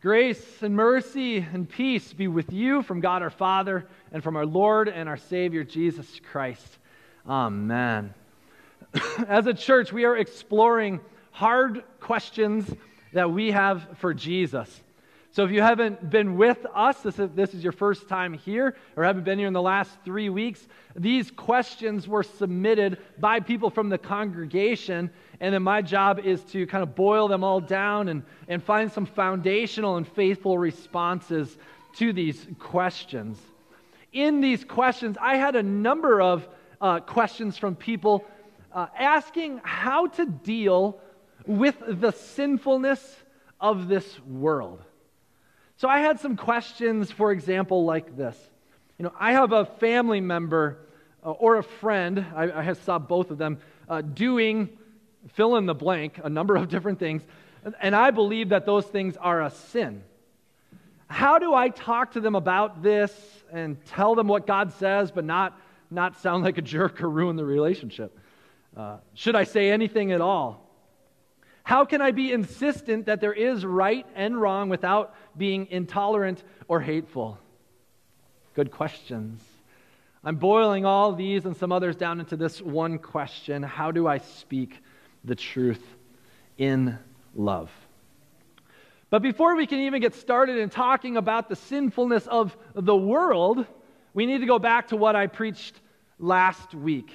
Grace 0.00 0.62
and 0.62 0.76
mercy 0.76 1.38
and 1.38 1.68
peace 1.68 2.12
be 2.12 2.28
with 2.28 2.52
you 2.52 2.82
from 2.82 3.00
God 3.00 3.20
our 3.20 3.30
Father 3.30 3.84
and 4.12 4.22
from 4.22 4.36
our 4.36 4.46
Lord 4.46 4.88
and 4.88 5.08
our 5.08 5.16
Savior 5.16 5.64
Jesus 5.64 6.20
Christ. 6.30 6.78
Amen. 7.28 8.14
As 9.26 9.48
a 9.48 9.54
church, 9.54 9.92
we 9.92 10.04
are 10.04 10.16
exploring 10.16 11.00
hard 11.32 11.82
questions 11.98 12.72
that 13.12 13.32
we 13.32 13.50
have 13.50 13.88
for 13.98 14.14
Jesus. 14.14 14.82
So 15.30 15.44
if 15.44 15.50
you 15.50 15.60
haven't 15.60 16.08
been 16.08 16.36
with 16.36 16.64
us, 16.74 17.00
this 17.02 17.18
is, 17.18 17.30
this 17.34 17.52
is 17.52 17.62
your 17.62 17.72
first 17.72 18.08
time 18.08 18.32
here, 18.32 18.76
or 18.96 19.04
haven't 19.04 19.24
been 19.24 19.38
here 19.38 19.46
in 19.46 19.52
the 19.52 19.62
last 19.62 19.90
three 20.04 20.30
weeks, 20.30 20.66
these 20.96 21.30
questions 21.30 22.08
were 22.08 22.22
submitted 22.22 22.98
by 23.18 23.40
people 23.40 23.68
from 23.68 23.90
the 23.90 23.98
congregation. 23.98 25.10
And 25.40 25.54
then 25.54 25.62
my 25.62 25.82
job 25.82 26.18
is 26.20 26.42
to 26.44 26.66
kind 26.66 26.82
of 26.82 26.94
boil 26.94 27.28
them 27.28 27.44
all 27.44 27.60
down 27.60 28.08
and, 28.08 28.22
and 28.48 28.62
find 28.62 28.90
some 28.90 29.04
foundational 29.04 29.96
and 29.96 30.08
faithful 30.08 30.56
responses 30.56 31.58
to 31.96 32.12
these 32.12 32.46
questions. 32.58 33.38
In 34.12 34.40
these 34.40 34.64
questions, 34.64 35.16
I 35.20 35.36
had 35.36 35.56
a 35.56 35.62
number 35.62 36.22
of 36.22 36.48
uh, 36.80 37.00
questions 37.00 37.58
from 37.58 37.76
people 37.76 38.24
uh, 38.72 38.86
asking 38.98 39.60
how 39.62 40.06
to 40.06 40.24
deal 40.24 41.00
with 41.46 41.76
the 41.86 42.12
sinfulness 42.12 43.16
of 43.60 43.88
this 43.88 44.18
world. 44.20 44.82
So 45.78 45.88
I 45.88 46.00
had 46.00 46.18
some 46.18 46.36
questions, 46.36 47.12
for 47.12 47.30
example, 47.30 47.84
like 47.84 48.16
this. 48.16 48.36
You 48.98 49.04
know, 49.04 49.12
I 49.18 49.32
have 49.32 49.52
a 49.52 49.64
family 49.64 50.20
member 50.20 50.78
uh, 51.24 51.30
or 51.30 51.56
a 51.56 51.62
friend, 51.62 52.26
I, 52.34 52.50
I 52.50 52.72
saw 52.72 52.98
both 52.98 53.30
of 53.30 53.38
them, 53.38 53.58
uh, 53.88 54.00
doing 54.00 54.70
fill 55.34 55.54
in 55.54 55.66
the 55.66 55.74
blank, 55.74 56.18
a 56.22 56.28
number 56.28 56.56
of 56.56 56.68
different 56.70 56.98
things, 56.98 57.22
and 57.80 57.94
I 57.94 58.10
believe 58.10 58.48
that 58.48 58.66
those 58.66 58.86
things 58.86 59.16
are 59.18 59.40
a 59.40 59.50
sin. 59.50 60.02
How 61.06 61.38
do 61.38 61.54
I 61.54 61.68
talk 61.68 62.12
to 62.12 62.20
them 62.20 62.34
about 62.34 62.82
this 62.82 63.12
and 63.52 63.82
tell 63.86 64.16
them 64.16 64.26
what 64.26 64.48
God 64.48 64.72
says, 64.74 65.12
but 65.12 65.24
not, 65.24 65.58
not 65.92 66.20
sound 66.20 66.42
like 66.42 66.58
a 66.58 66.62
jerk 66.62 67.00
or 67.00 67.08
ruin 67.08 67.36
the 67.36 67.44
relationship? 67.44 68.18
Uh, 68.76 68.96
should 69.14 69.36
I 69.36 69.44
say 69.44 69.70
anything 69.70 70.10
at 70.10 70.20
all? 70.20 70.67
How 71.68 71.84
can 71.84 72.00
I 72.00 72.12
be 72.12 72.32
insistent 72.32 73.04
that 73.04 73.20
there 73.20 73.34
is 73.34 73.62
right 73.62 74.06
and 74.14 74.40
wrong 74.40 74.70
without 74.70 75.14
being 75.36 75.66
intolerant 75.70 76.42
or 76.66 76.80
hateful? 76.80 77.38
Good 78.54 78.70
questions. 78.70 79.42
I'm 80.24 80.36
boiling 80.36 80.86
all 80.86 81.12
these 81.12 81.44
and 81.44 81.54
some 81.54 81.70
others 81.70 81.94
down 81.94 82.20
into 82.20 82.38
this 82.38 82.62
one 82.62 82.98
question 82.98 83.62
How 83.62 83.90
do 83.90 84.08
I 84.08 84.16
speak 84.16 84.82
the 85.24 85.34
truth 85.34 85.84
in 86.56 86.98
love? 87.34 87.70
But 89.10 89.20
before 89.20 89.54
we 89.54 89.66
can 89.66 89.80
even 89.80 90.00
get 90.00 90.14
started 90.14 90.56
in 90.56 90.70
talking 90.70 91.18
about 91.18 91.50
the 91.50 91.56
sinfulness 91.56 92.26
of 92.28 92.56
the 92.76 92.96
world, 92.96 93.66
we 94.14 94.24
need 94.24 94.38
to 94.38 94.46
go 94.46 94.58
back 94.58 94.88
to 94.88 94.96
what 94.96 95.16
I 95.16 95.26
preached 95.26 95.78
last 96.18 96.72
week. 96.74 97.10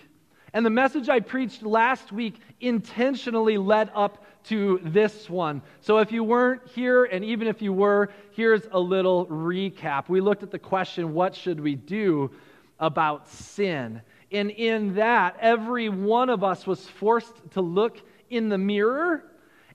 And 0.54 0.64
the 0.64 0.70
message 0.70 1.10
I 1.10 1.22
preached 1.22 1.64
last 1.64 2.12
week 2.12 2.36
intentionally 2.62 3.58
led 3.58 3.90
up 3.96 4.23
to 4.46 4.80
this 4.84 5.30
one. 5.30 5.62
So 5.82 6.00
if 6.00 6.12
you 6.12 6.24
weren't 6.24 6.68
here, 6.70 7.06
and 7.06 7.24
even 7.24 7.48
if 7.48 7.62
you 7.62 7.74
were, 7.74 8.10
here's 8.32 8.64
a 8.72 8.80
little 8.80 9.26
recap. 9.28 10.10
We 10.10 10.22
looked 10.22 10.44
at 10.44 10.52
the 10.52 10.60
question 10.60 11.14
what 11.14 11.36
should 11.36 11.60
we 11.60 11.76
do 11.76 12.32
about 12.80 13.28
sin? 13.28 14.02
And 14.32 14.50
in 14.50 14.96
that, 14.96 15.38
every 15.40 15.90
one 15.90 16.30
of 16.30 16.44
us 16.44 16.66
was 16.66 16.86
forced 16.86 17.36
to 17.52 17.62
look 17.62 18.02
in 18.30 18.50
the 18.50 18.58
mirror 18.58 19.24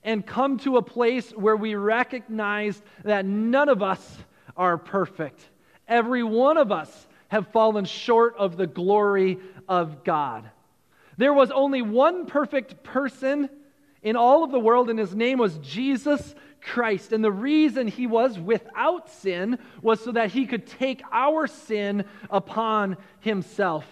and 0.03 0.25
come 0.25 0.57
to 0.59 0.77
a 0.77 0.81
place 0.81 1.31
where 1.31 1.55
we 1.55 1.75
recognized 1.75 2.83
that 3.03 3.25
none 3.25 3.69
of 3.69 3.81
us 3.81 4.17
are 4.55 4.77
perfect. 4.77 5.41
Every 5.87 6.23
one 6.23 6.57
of 6.57 6.71
us 6.71 7.07
have 7.29 7.47
fallen 7.49 7.85
short 7.85 8.35
of 8.37 8.57
the 8.57 8.67
glory 8.67 9.39
of 9.67 10.03
God. 10.03 10.49
There 11.17 11.33
was 11.33 11.51
only 11.51 11.81
one 11.81 12.25
perfect 12.25 12.83
person 12.83 13.49
in 14.01 14.15
all 14.15 14.43
of 14.43 14.51
the 14.51 14.59
world, 14.59 14.89
and 14.89 14.97
his 14.97 15.13
name 15.13 15.39
was 15.39 15.57
Jesus 15.57 16.35
Christ. 16.61 17.11
And 17.11 17.23
the 17.23 17.31
reason 17.31 17.87
he 17.87 18.07
was 18.07 18.37
without 18.39 19.09
sin 19.09 19.59
was 19.81 20.03
so 20.03 20.11
that 20.11 20.31
he 20.31 20.45
could 20.45 20.67
take 20.67 21.01
our 21.11 21.47
sin 21.47 22.05
upon 22.29 22.97
himself. 23.19 23.85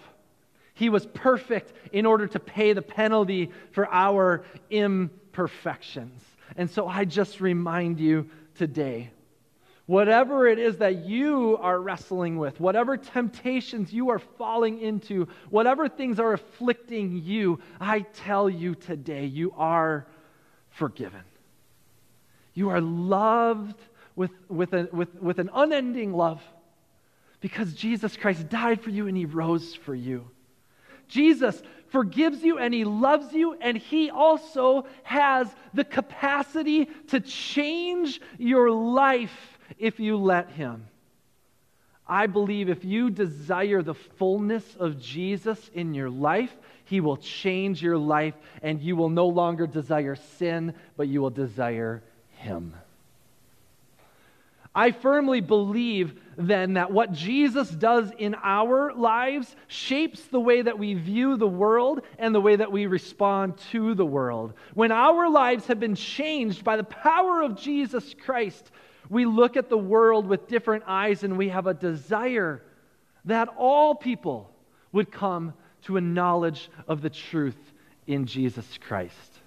He 0.73 0.89
was 0.89 1.05
perfect 1.07 1.73
in 1.91 2.05
order 2.05 2.27
to 2.27 2.39
pay 2.39 2.73
the 2.73 2.81
penalty 2.81 3.51
for 3.71 3.91
our 3.91 4.43
imperfections. 4.69 6.21
And 6.55 6.69
so 6.69 6.87
I 6.87 7.05
just 7.05 7.41
remind 7.41 7.99
you 7.99 8.29
today 8.55 9.11
Whatever 9.87 10.47
it 10.47 10.59
is 10.59 10.77
that 10.77 11.05
you 11.05 11.57
are 11.61 11.79
wrestling 11.79 12.37
with, 12.37 12.59
whatever 12.59 12.97
temptations 12.97 13.93
you 13.93 14.09
are 14.09 14.19
falling 14.19 14.81
into, 14.81 15.29
whatever 15.49 15.87
things 15.87 16.19
are 16.19 16.33
afflicting 16.33 17.21
you, 17.23 17.59
I 17.79 18.01
tell 18.01 18.49
you 18.49 18.75
today, 18.75 19.25
you 19.25 19.53
are 19.55 20.05
forgiven. 20.71 21.21
You 22.53 22.69
are 22.69 22.81
loved 22.81 23.79
with, 24.17 24.31
with, 24.49 24.73
a, 24.73 24.89
with, 24.91 25.15
with 25.21 25.39
an 25.39 25.49
unending 25.53 26.11
love 26.11 26.41
because 27.39 27.73
Jesus 27.73 28.17
Christ 28.17 28.49
died 28.49 28.81
for 28.81 28.89
you 28.89 29.07
and 29.07 29.15
he 29.15 29.25
rose 29.25 29.73
for 29.73 29.95
you. 29.95 30.29
Jesus 31.07 31.61
forgives 31.87 32.43
you 32.43 32.57
and 32.57 32.73
he 32.73 32.83
loves 32.83 33.31
you, 33.31 33.53
and 33.61 33.77
he 33.77 34.09
also 34.09 34.85
has 35.03 35.47
the 35.73 35.85
capacity 35.85 36.89
to 37.07 37.21
change 37.21 38.19
your 38.37 38.69
life 38.69 39.56
if 39.77 39.99
you 39.99 40.17
let 40.17 40.49
Him. 40.51 40.87
I 42.07 42.27
believe 42.27 42.69
if 42.69 42.85
you 42.85 43.09
desire 43.09 43.81
the 43.81 43.93
fullness 43.93 44.63
of 44.79 45.01
Jesus 45.01 45.69
in 45.73 45.93
your 45.93 46.09
life, 46.09 46.55
He 46.85 47.01
will 47.01 47.17
change 47.17 47.81
your 47.81 47.97
life, 47.97 48.35
and 48.61 48.81
you 48.81 48.95
will 48.95 49.09
no 49.09 49.27
longer 49.27 49.67
desire 49.67 50.15
sin, 50.37 50.73
but 50.95 51.07
you 51.07 51.21
will 51.21 51.29
desire 51.29 52.01
Him. 52.37 52.73
I 54.77 54.91
firmly 54.91 55.41
believe 55.41 56.21
then 56.37 56.75
that 56.75 56.91
what 56.91 57.11
Jesus 57.11 57.67
does 57.67 58.11
in 58.19 58.35
our 58.35 58.93
lives 58.93 59.55
shapes 59.67 60.21
the 60.25 60.39
way 60.39 60.61
that 60.61 60.77
we 60.77 60.93
view 60.93 61.35
the 61.35 61.47
world 61.47 62.01
and 62.19 62.33
the 62.33 62.39
way 62.39 62.55
that 62.55 62.71
we 62.71 62.85
respond 62.85 63.57
to 63.71 63.95
the 63.95 64.05
world. 64.05 64.53
When 64.75 64.91
our 64.91 65.31
lives 65.31 65.65
have 65.65 65.79
been 65.79 65.95
changed 65.95 66.63
by 66.63 66.77
the 66.77 66.83
power 66.83 67.41
of 67.41 67.59
Jesus 67.59 68.13
Christ, 68.23 68.69
we 69.09 69.25
look 69.25 69.57
at 69.57 69.69
the 69.69 69.77
world 69.77 70.27
with 70.27 70.47
different 70.47 70.83
eyes 70.87 71.23
and 71.23 71.37
we 71.37 71.49
have 71.49 71.67
a 71.67 71.73
desire 71.73 72.61
that 73.25 73.49
all 73.57 73.95
people 73.95 74.51
would 74.91 75.11
come 75.11 75.53
to 75.83 75.97
a 75.97 76.01
knowledge 76.01 76.69
of 76.87 77.01
the 77.01 77.09
truth 77.09 77.57
in 78.05 78.25
Jesus 78.25 78.65
Christ. 78.81 79.39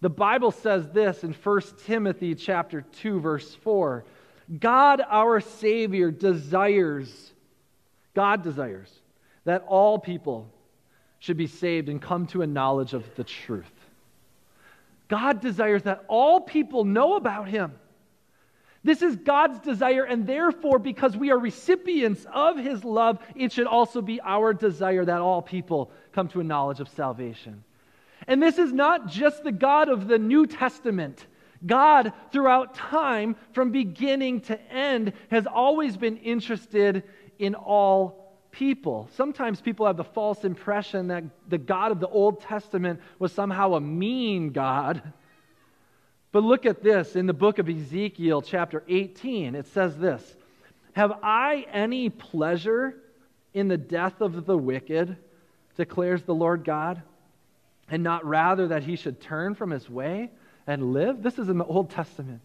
The 0.00 0.10
Bible 0.10 0.52
says 0.52 0.88
this 0.90 1.24
in 1.24 1.32
1 1.32 1.62
Timothy 1.84 2.34
chapter 2.34 2.82
2 3.00 3.20
verse 3.20 3.54
4. 3.56 4.04
God 4.60 5.02
our 5.08 5.40
savior 5.40 6.10
desires 6.10 7.32
God 8.14 8.42
desires 8.42 8.92
that 9.44 9.64
all 9.68 9.98
people 9.98 10.50
should 11.20 11.36
be 11.36 11.46
saved 11.46 11.88
and 11.88 12.02
come 12.02 12.26
to 12.28 12.42
a 12.42 12.46
knowledge 12.46 12.92
of 12.92 13.04
the 13.14 13.22
truth. 13.22 13.70
God 15.06 15.40
desires 15.40 15.84
that 15.84 16.04
all 16.08 16.40
people 16.40 16.84
know 16.84 17.14
about 17.14 17.48
him. 17.48 17.72
This 18.84 19.02
is 19.02 19.16
God's 19.16 19.58
desire, 19.58 20.04
and 20.04 20.26
therefore, 20.26 20.78
because 20.78 21.16
we 21.16 21.30
are 21.30 21.38
recipients 21.38 22.26
of 22.32 22.56
His 22.56 22.84
love, 22.84 23.18
it 23.34 23.52
should 23.52 23.66
also 23.66 24.00
be 24.00 24.20
our 24.20 24.54
desire 24.54 25.04
that 25.04 25.20
all 25.20 25.42
people 25.42 25.90
come 26.12 26.28
to 26.28 26.40
a 26.40 26.44
knowledge 26.44 26.80
of 26.80 26.88
salvation. 26.88 27.64
And 28.26 28.42
this 28.42 28.58
is 28.58 28.72
not 28.72 29.08
just 29.08 29.42
the 29.42 29.52
God 29.52 29.88
of 29.88 30.06
the 30.06 30.18
New 30.18 30.46
Testament. 30.46 31.26
God, 31.66 32.12
throughout 32.30 32.74
time, 32.74 33.36
from 33.52 33.72
beginning 33.72 34.42
to 34.42 34.60
end, 34.72 35.12
has 35.30 35.46
always 35.46 35.96
been 35.96 36.16
interested 36.18 37.02
in 37.38 37.54
all 37.54 38.28
people. 38.50 39.08
Sometimes 39.14 39.60
people 39.60 39.86
have 39.86 39.96
the 39.96 40.04
false 40.04 40.44
impression 40.44 41.08
that 41.08 41.24
the 41.48 41.58
God 41.58 41.92
of 41.92 42.00
the 42.00 42.08
Old 42.08 42.40
Testament 42.40 43.00
was 43.18 43.32
somehow 43.32 43.74
a 43.74 43.80
mean 43.80 44.50
God 44.50 45.02
but 46.30 46.42
look 46.42 46.66
at 46.66 46.82
this 46.82 47.16
in 47.16 47.26
the 47.26 47.32
book 47.32 47.58
of 47.58 47.68
Ezekiel, 47.68 48.42
chapter 48.42 48.84
18. 48.86 49.54
It 49.54 49.66
says 49.68 49.96
this 49.96 50.36
Have 50.92 51.12
I 51.22 51.66
any 51.72 52.10
pleasure 52.10 52.96
in 53.54 53.68
the 53.68 53.78
death 53.78 54.20
of 54.20 54.44
the 54.44 54.56
wicked, 54.56 55.16
declares 55.76 56.22
the 56.22 56.34
Lord 56.34 56.64
God, 56.64 57.02
and 57.90 58.02
not 58.02 58.26
rather 58.26 58.68
that 58.68 58.82
he 58.82 58.96
should 58.96 59.20
turn 59.20 59.54
from 59.54 59.70
his 59.70 59.88
way 59.88 60.30
and 60.66 60.92
live? 60.92 61.22
This 61.22 61.38
is 61.38 61.48
in 61.48 61.56
the 61.56 61.64
Old 61.64 61.90
Testament. 61.90 62.42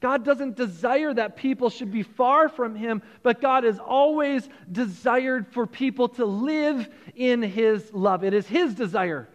God 0.00 0.24
doesn't 0.24 0.56
desire 0.56 1.14
that 1.14 1.36
people 1.36 1.70
should 1.70 1.90
be 1.90 2.02
far 2.02 2.50
from 2.50 2.74
Him, 2.74 3.00
but 3.22 3.40
God 3.40 3.64
has 3.64 3.78
always 3.78 4.46
desired 4.70 5.46
for 5.48 5.66
people 5.66 6.08
to 6.10 6.26
live 6.26 6.86
in 7.14 7.42
His 7.42 7.90
love. 7.94 8.22
It 8.22 8.34
is 8.34 8.46
His 8.46 8.74
desire. 8.74 9.26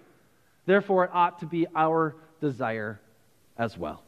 Therefore, 0.68 1.06
it 1.06 1.12
ought 1.14 1.40
to 1.40 1.48
be 1.48 1.66
our 1.76 2.16
desire 2.40 3.00
as 3.62 3.78
well. 3.78 4.04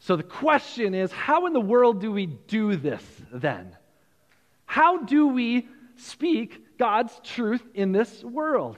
So 0.00 0.16
the 0.16 0.24
question 0.24 0.92
is 0.92 1.12
how 1.12 1.46
in 1.46 1.52
the 1.52 1.60
world 1.60 2.00
do 2.00 2.10
we 2.10 2.26
do 2.26 2.74
this 2.74 3.02
then? 3.32 3.76
How 4.66 5.04
do 5.04 5.28
we 5.28 5.68
speak 5.96 6.78
God's 6.78 7.18
truth 7.22 7.62
in 7.74 7.92
this 7.92 8.24
world? 8.24 8.76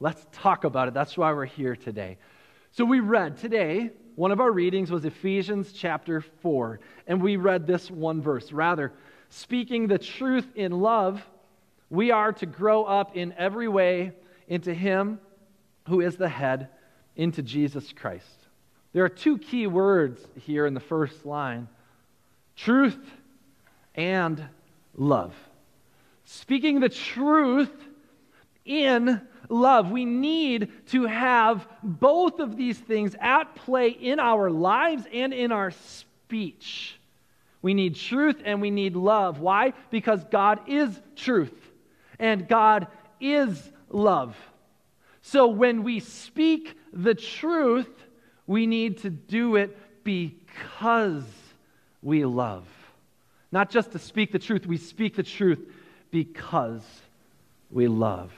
Let's 0.00 0.24
talk 0.32 0.64
about 0.64 0.88
it. 0.88 0.94
That's 0.94 1.16
why 1.16 1.32
we're 1.32 1.46
here 1.46 1.74
today. 1.74 2.18
So 2.72 2.84
we 2.84 3.00
read 3.00 3.38
today, 3.38 3.90
one 4.16 4.32
of 4.32 4.40
our 4.40 4.52
readings 4.52 4.90
was 4.90 5.06
Ephesians 5.06 5.72
chapter 5.72 6.20
4, 6.20 6.80
and 7.06 7.22
we 7.22 7.36
read 7.36 7.66
this 7.66 7.90
one 7.90 8.20
verse. 8.20 8.52
Rather, 8.52 8.92
speaking 9.30 9.88
the 9.88 9.98
truth 9.98 10.46
in 10.54 10.72
love, 10.72 11.26
we 11.88 12.10
are 12.10 12.34
to 12.34 12.44
grow 12.44 12.84
up 12.84 13.16
in 13.16 13.32
every 13.38 13.66
way 13.66 14.12
into 14.46 14.74
Him 14.74 15.18
who 15.88 16.02
is 16.02 16.16
the 16.16 16.28
head, 16.28 16.68
into 17.18 17.42
Jesus 17.42 17.92
Christ. 17.92 18.46
There 18.94 19.04
are 19.04 19.10
two 19.10 19.36
key 19.36 19.66
words 19.66 20.26
here 20.40 20.64
in 20.64 20.72
the 20.72 20.80
first 20.80 21.26
line 21.26 21.68
truth 22.56 22.98
and 23.94 24.42
love. 24.96 25.34
Speaking 26.24 26.80
the 26.80 26.88
truth 26.88 27.70
in 28.68 29.20
love. 29.48 29.90
We 29.90 30.04
need 30.04 30.70
to 30.88 31.06
have 31.06 31.66
both 31.82 32.38
of 32.38 32.56
these 32.56 32.78
things 32.78 33.16
at 33.20 33.54
play 33.56 33.88
in 33.88 34.20
our 34.20 34.50
lives 34.50 35.04
and 35.12 35.32
in 35.32 35.50
our 35.50 35.70
speech. 35.70 37.00
We 37.62 37.74
need 37.74 37.96
truth 37.96 38.40
and 38.44 38.60
we 38.60 38.70
need 38.70 38.94
love. 38.94 39.40
Why? 39.40 39.72
Because 39.90 40.22
God 40.24 40.60
is 40.68 41.00
truth 41.16 41.54
and 42.18 42.46
God 42.46 42.86
is 43.20 43.70
love. 43.88 44.36
So 45.30 45.46
when 45.46 45.82
we 45.82 46.00
speak 46.00 46.74
the 46.90 47.14
truth, 47.14 47.90
we 48.46 48.66
need 48.66 49.00
to 49.02 49.10
do 49.10 49.56
it 49.56 49.76
because 50.02 51.26
we 52.02 52.24
love. 52.24 52.66
Not 53.52 53.68
just 53.68 53.92
to 53.92 53.98
speak 53.98 54.32
the 54.32 54.38
truth, 54.38 54.66
we 54.66 54.78
speak 54.78 55.16
the 55.16 55.22
truth 55.22 55.60
because 56.10 56.82
we 57.70 57.88
love. 57.88 58.32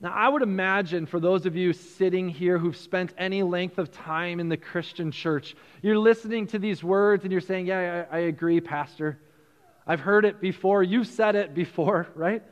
Now, 0.00 0.12
I 0.12 0.28
would 0.28 0.42
imagine 0.42 1.06
for 1.06 1.18
those 1.18 1.44
of 1.44 1.56
you 1.56 1.72
sitting 1.72 2.28
here 2.28 2.56
who've 2.56 2.76
spent 2.76 3.12
any 3.18 3.42
length 3.42 3.78
of 3.78 3.90
time 3.90 4.38
in 4.38 4.48
the 4.48 4.56
Christian 4.56 5.10
church, 5.10 5.56
you're 5.82 5.98
listening 5.98 6.46
to 6.48 6.60
these 6.60 6.84
words 6.84 7.24
and 7.24 7.32
you're 7.32 7.40
saying, 7.40 7.66
Yeah, 7.66 8.06
I, 8.12 8.18
I 8.18 8.20
agree, 8.20 8.60
Pastor. 8.60 9.18
I've 9.88 10.00
heard 10.00 10.24
it 10.24 10.40
before. 10.40 10.84
You've 10.84 11.08
said 11.08 11.34
it 11.34 11.52
before, 11.52 12.06
right? 12.14 12.44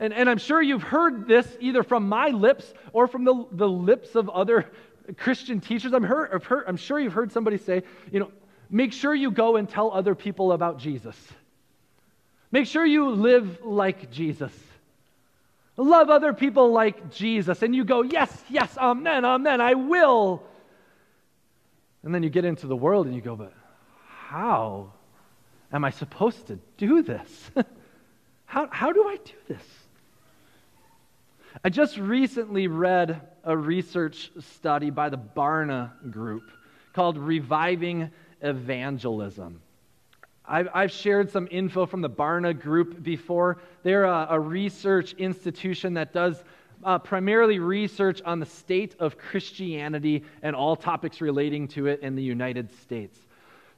And, 0.00 0.14
and 0.14 0.30
I'm 0.30 0.38
sure 0.38 0.62
you've 0.62 0.82
heard 0.82 1.28
this 1.28 1.46
either 1.60 1.82
from 1.82 2.08
my 2.08 2.28
lips 2.28 2.72
or 2.94 3.06
from 3.06 3.24
the, 3.24 3.46
the 3.52 3.68
lips 3.68 4.14
of 4.14 4.30
other 4.30 4.66
Christian 5.18 5.60
teachers. 5.60 5.92
I'm, 5.92 6.02
heard, 6.02 6.42
heard, 6.42 6.64
I'm 6.66 6.78
sure 6.78 6.98
you've 6.98 7.12
heard 7.12 7.30
somebody 7.30 7.58
say, 7.58 7.82
you 8.10 8.18
know, 8.18 8.32
make 8.70 8.94
sure 8.94 9.14
you 9.14 9.30
go 9.30 9.56
and 9.56 9.68
tell 9.68 9.92
other 9.92 10.14
people 10.14 10.52
about 10.52 10.78
Jesus. 10.78 11.16
Make 12.50 12.66
sure 12.66 12.84
you 12.84 13.10
live 13.10 13.62
like 13.62 14.10
Jesus. 14.10 14.52
Love 15.76 16.08
other 16.08 16.32
people 16.32 16.72
like 16.72 17.12
Jesus. 17.12 17.62
And 17.62 17.76
you 17.76 17.84
go, 17.84 18.00
yes, 18.00 18.32
yes, 18.48 18.76
amen, 18.78 19.26
amen, 19.26 19.60
I 19.60 19.74
will. 19.74 20.42
And 22.02 22.14
then 22.14 22.22
you 22.22 22.30
get 22.30 22.46
into 22.46 22.66
the 22.66 22.76
world 22.76 23.06
and 23.06 23.14
you 23.14 23.20
go, 23.20 23.36
but 23.36 23.52
how 24.28 24.92
am 25.70 25.84
I 25.84 25.90
supposed 25.90 26.46
to 26.46 26.58
do 26.78 27.02
this? 27.02 27.50
how, 28.46 28.66
how 28.70 28.92
do 28.92 29.06
I 29.06 29.16
do 29.16 29.34
this? 29.46 29.62
I 31.64 31.68
just 31.68 31.98
recently 31.98 32.68
read 32.68 33.20
a 33.42 33.56
research 33.56 34.30
study 34.38 34.90
by 34.90 35.08
the 35.08 35.18
Barna 35.18 35.90
Group 36.10 36.44
called 36.92 37.18
Reviving 37.18 38.10
Evangelism. 38.40 39.60
I've, 40.46 40.90
shared 40.90 41.30
some 41.30 41.48
info 41.50 41.86
from 41.86 42.02
the 42.02 42.10
Barna 42.10 42.58
Group 42.58 43.02
before. 43.02 43.58
They're 43.82 44.04
a, 44.04 44.28
a 44.30 44.40
research 44.40 45.12
institution 45.14 45.94
that 45.94 46.12
does 46.12 46.42
uh, 46.84 46.98
primarily 46.98 47.58
research 47.58 48.22
on 48.24 48.40
the 48.40 48.46
state 48.46 48.94
of 48.98 49.18
Christianity 49.18 50.24
and 50.42 50.54
all 50.56 50.76
topics 50.76 51.20
relating 51.20 51.68
to 51.68 51.86
it 51.86 52.00
in 52.00 52.14
the 52.14 52.22
United 52.22 52.72
States. 52.80 53.18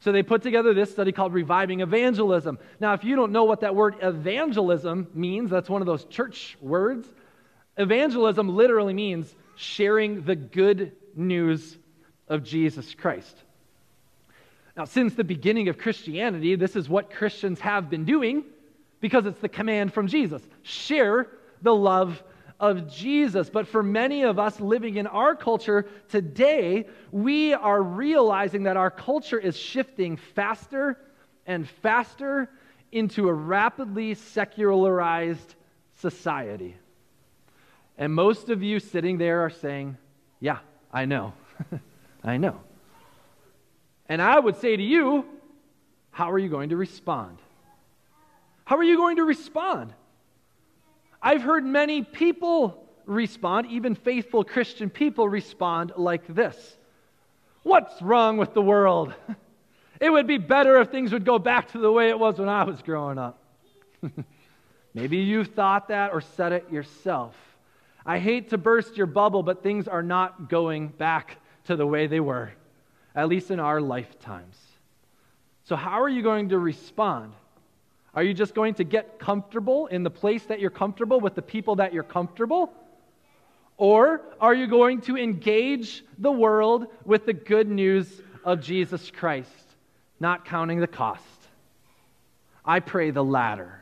So 0.00 0.12
they 0.12 0.22
put 0.22 0.42
together 0.42 0.74
this 0.74 0.90
study 0.90 1.12
called 1.12 1.32
Reviving 1.32 1.80
Evangelism. 1.80 2.58
Now, 2.80 2.92
if 2.92 3.02
you 3.04 3.16
don't 3.16 3.32
know 3.32 3.44
what 3.44 3.60
that 3.60 3.74
word 3.74 3.96
evangelism 4.02 5.08
means, 5.14 5.50
that's 5.50 5.70
one 5.70 5.80
of 5.82 5.86
those 5.86 6.04
church 6.04 6.56
words. 6.60 7.06
Evangelism 7.76 8.48
literally 8.48 8.94
means 8.94 9.34
sharing 9.56 10.22
the 10.24 10.36
good 10.36 10.92
news 11.14 11.78
of 12.28 12.42
Jesus 12.42 12.94
Christ. 12.94 13.36
Now, 14.76 14.84
since 14.84 15.14
the 15.14 15.24
beginning 15.24 15.68
of 15.68 15.78
Christianity, 15.78 16.54
this 16.54 16.76
is 16.76 16.88
what 16.88 17.10
Christians 17.10 17.60
have 17.60 17.90
been 17.90 18.04
doing 18.04 18.44
because 19.00 19.26
it's 19.26 19.40
the 19.40 19.48
command 19.48 19.92
from 19.92 20.06
Jesus 20.06 20.42
share 20.62 21.28
the 21.60 21.74
love 21.74 22.22
of 22.58 22.90
Jesus. 22.90 23.50
But 23.50 23.66
for 23.66 23.82
many 23.82 24.22
of 24.22 24.38
us 24.38 24.60
living 24.60 24.96
in 24.96 25.06
our 25.06 25.34
culture 25.34 25.86
today, 26.08 26.86
we 27.10 27.52
are 27.52 27.82
realizing 27.82 28.62
that 28.62 28.76
our 28.76 28.90
culture 28.90 29.38
is 29.38 29.56
shifting 29.56 30.16
faster 30.16 30.98
and 31.46 31.68
faster 31.68 32.48
into 32.92 33.28
a 33.28 33.32
rapidly 33.32 34.14
secularized 34.14 35.54
society. 35.96 36.76
And 38.02 38.12
most 38.12 38.50
of 38.50 38.64
you 38.64 38.80
sitting 38.80 39.16
there 39.16 39.42
are 39.42 39.50
saying, 39.50 39.96
Yeah, 40.40 40.58
I 40.92 41.04
know. 41.04 41.34
I 42.24 42.36
know. 42.36 42.58
And 44.08 44.20
I 44.20 44.40
would 44.40 44.56
say 44.56 44.74
to 44.74 44.82
you, 44.82 45.24
how 46.10 46.32
are 46.32 46.38
you 46.38 46.48
going 46.48 46.70
to 46.70 46.76
respond? 46.76 47.38
How 48.64 48.76
are 48.76 48.82
you 48.82 48.96
going 48.96 49.18
to 49.18 49.22
respond? 49.22 49.92
I've 51.22 51.42
heard 51.42 51.64
many 51.64 52.02
people 52.02 52.88
respond, 53.06 53.68
even 53.68 53.94
faithful 53.94 54.42
Christian 54.42 54.90
people 54.90 55.28
respond 55.28 55.92
like 55.96 56.26
this 56.26 56.76
What's 57.62 58.02
wrong 58.02 58.36
with 58.36 58.52
the 58.52 58.62
world? 58.62 59.14
It 60.00 60.10
would 60.10 60.26
be 60.26 60.38
better 60.38 60.80
if 60.80 60.90
things 60.90 61.12
would 61.12 61.24
go 61.24 61.38
back 61.38 61.70
to 61.70 61.78
the 61.78 61.92
way 61.92 62.08
it 62.08 62.18
was 62.18 62.36
when 62.40 62.48
I 62.48 62.64
was 62.64 62.82
growing 62.82 63.18
up. 63.18 63.38
Maybe 64.94 65.18
you've 65.18 65.54
thought 65.54 65.86
that 65.86 66.12
or 66.12 66.20
said 66.20 66.50
it 66.50 66.72
yourself. 66.72 67.36
I 68.04 68.18
hate 68.18 68.50
to 68.50 68.58
burst 68.58 68.96
your 68.96 69.06
bubble, 69.06 69.42
but 69.42 69.62
things 69.62 69.86
are 69.86 70.02
not 70.02 70.48
going 70.48 70.88
back 70.88 71.38
to 71.64 71.76
the 71.76 71.86
way 71.86 72.06
they 72.06 72.20
were, 72.20 72.52
at 73.14 73.28
least 73.28 73.50
in 73.50 73.60
our 73.60 73.80
lifetimes. 73.80 74.56
So, 75.64 75.76
how 75.76 76.02
are 76.02 76.08
you 76.08 76.22
going 76.22 76.48
to 76.48 76.58
respond? 76.58 77.32
Are 78.14 78.22
you 78.22 78.34
just 78.34 78.54
going 78.54 78.74
to 78.74 78.84
get 78.84 79.18
comfortable 79.18 79.86
in 79.86 80.02
the 80.02 80.10
place 80.10 80.44
that 80.44 80.60
you're 80.60 80.70
comfortable 80.70 81.20
with 81.20 81.34
the 81.34 81.42
people 81.42 81.76
that 81.76 81.94
you're 81.94 82.02
comfortable? 82.02 82.72
Or 83.78 84.20
are 84.40 84.54
you 84.54 84.66
going 84.66 85.00
to 85.02 85.16
engage 85.16 86.04
the 86.18 86.30
world 86.30 86.88
with 87.04 87.24
the 87.24 87.32
good 87.32 87.68
news 87.68 88.20
of 88.44 88.60
Jesus 88.60 89.10
Christ, 89.10 89.48
not 90.20 90.44
counting 90.44 90.80
the 90.80 90.86
cost? 90.86 91.24
I 92.64 92.80
pray 92.80 93.10
the 93.10 93.24
latter. 93.24 93.81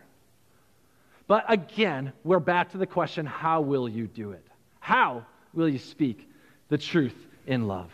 But 1.30 1.44
again, 1.46 2.12
we're 2.24 2.40
back 2.40 2.72
to 2.72 2.76
the 2.76 2.88
question 2.88 3.24
how 3.24 3.60
will 3.60 3.88
you 3.88 4.08
do 4.08 4.32
it? 4.32 4.44
How 4.80 5.24
will 5.54 5.68
you 5.68 5.78
speak 5.78 6.28
the 6.70 6.76
truth 6.76 7.14
in 7.46 7.68
love? 7.68 7.92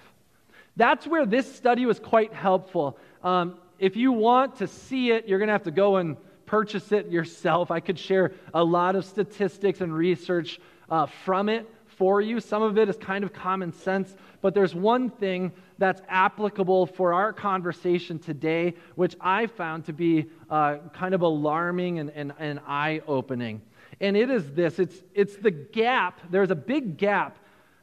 That's 0.76 1.06
where 1.06 1.26
this 1.26 1.54
study 1.54 1.84
was 1.84 2.00
quite 2.00 2.32
helpful. 2.32 2.96
Um, 3.22 3.58
if 3.78 3.94
you 3.94 4.10
want 4.10 4.56
to 4.60 4.66
see 4.66 5.10
it, 5.10 5.28
you're 5.28 5.38
going 5.38 5.48
to 5.48 5.52
have 5.52 5.64
to 5.64 5.70
go 5.70 5.96
and 5.96 6.16
purchase 6.46 6.92
it 6.92 7.10
yourself. 7.10 7.70
I 7.70 7.80
could 7.80 7.98
share 7.98 8.32
a 8.54 8.64
lot 8.64 8.96
of 8.96 9.04
statistics 9.04 9.82
and 9.82 9.94
research 9.94 10.58
uh, 10.88 11.04
from 11.04 11.50
it 11.50 11.68
for 11.96 12.20
you. 12.20 12.40
Some 12.40 12.62
of 12.62 12.78
it 12.78 12.88
is 12.88 12.96
kind 12.96 13.24
of 13.24 13.32
common 13.32 13.72
sense, 13.72 14.14
but 14.40 14.54
there's 14.54 14.74
one 14.74 15.10
thing 15.10 15.52
that's 15.78 16.02
applicable 16.08 16.86
for 16.86 17.12
our 17.12 17.32
conversation 17.32 18.18
today, 18.18 18.74
which 18.94 19.16
I 19.20 19.46
found 19.46 19.86
to 19.86 19.92
be 19.92 20.26
uh, 20.50 20.76
kind 20.92 21.14
of 21.14 21.22
alarming 21.22 21.98
and, 21.98 22.10
and, 22.10 22.32
and 22.38 22.60
eye 22.66 23.00
opening. 23.06 23.62
And 24.00 24.16
it 24.16 24.30
is 24.30 24.52
this 24.52 24.78
it's, 24.78 25.02
it's 25.14 25.36
the 25.36 25.50
gap, 25.50 26.20
there's 26.30 26.50
a 26.50 26.56
big 26.56 26.96
gap 26.98 27.38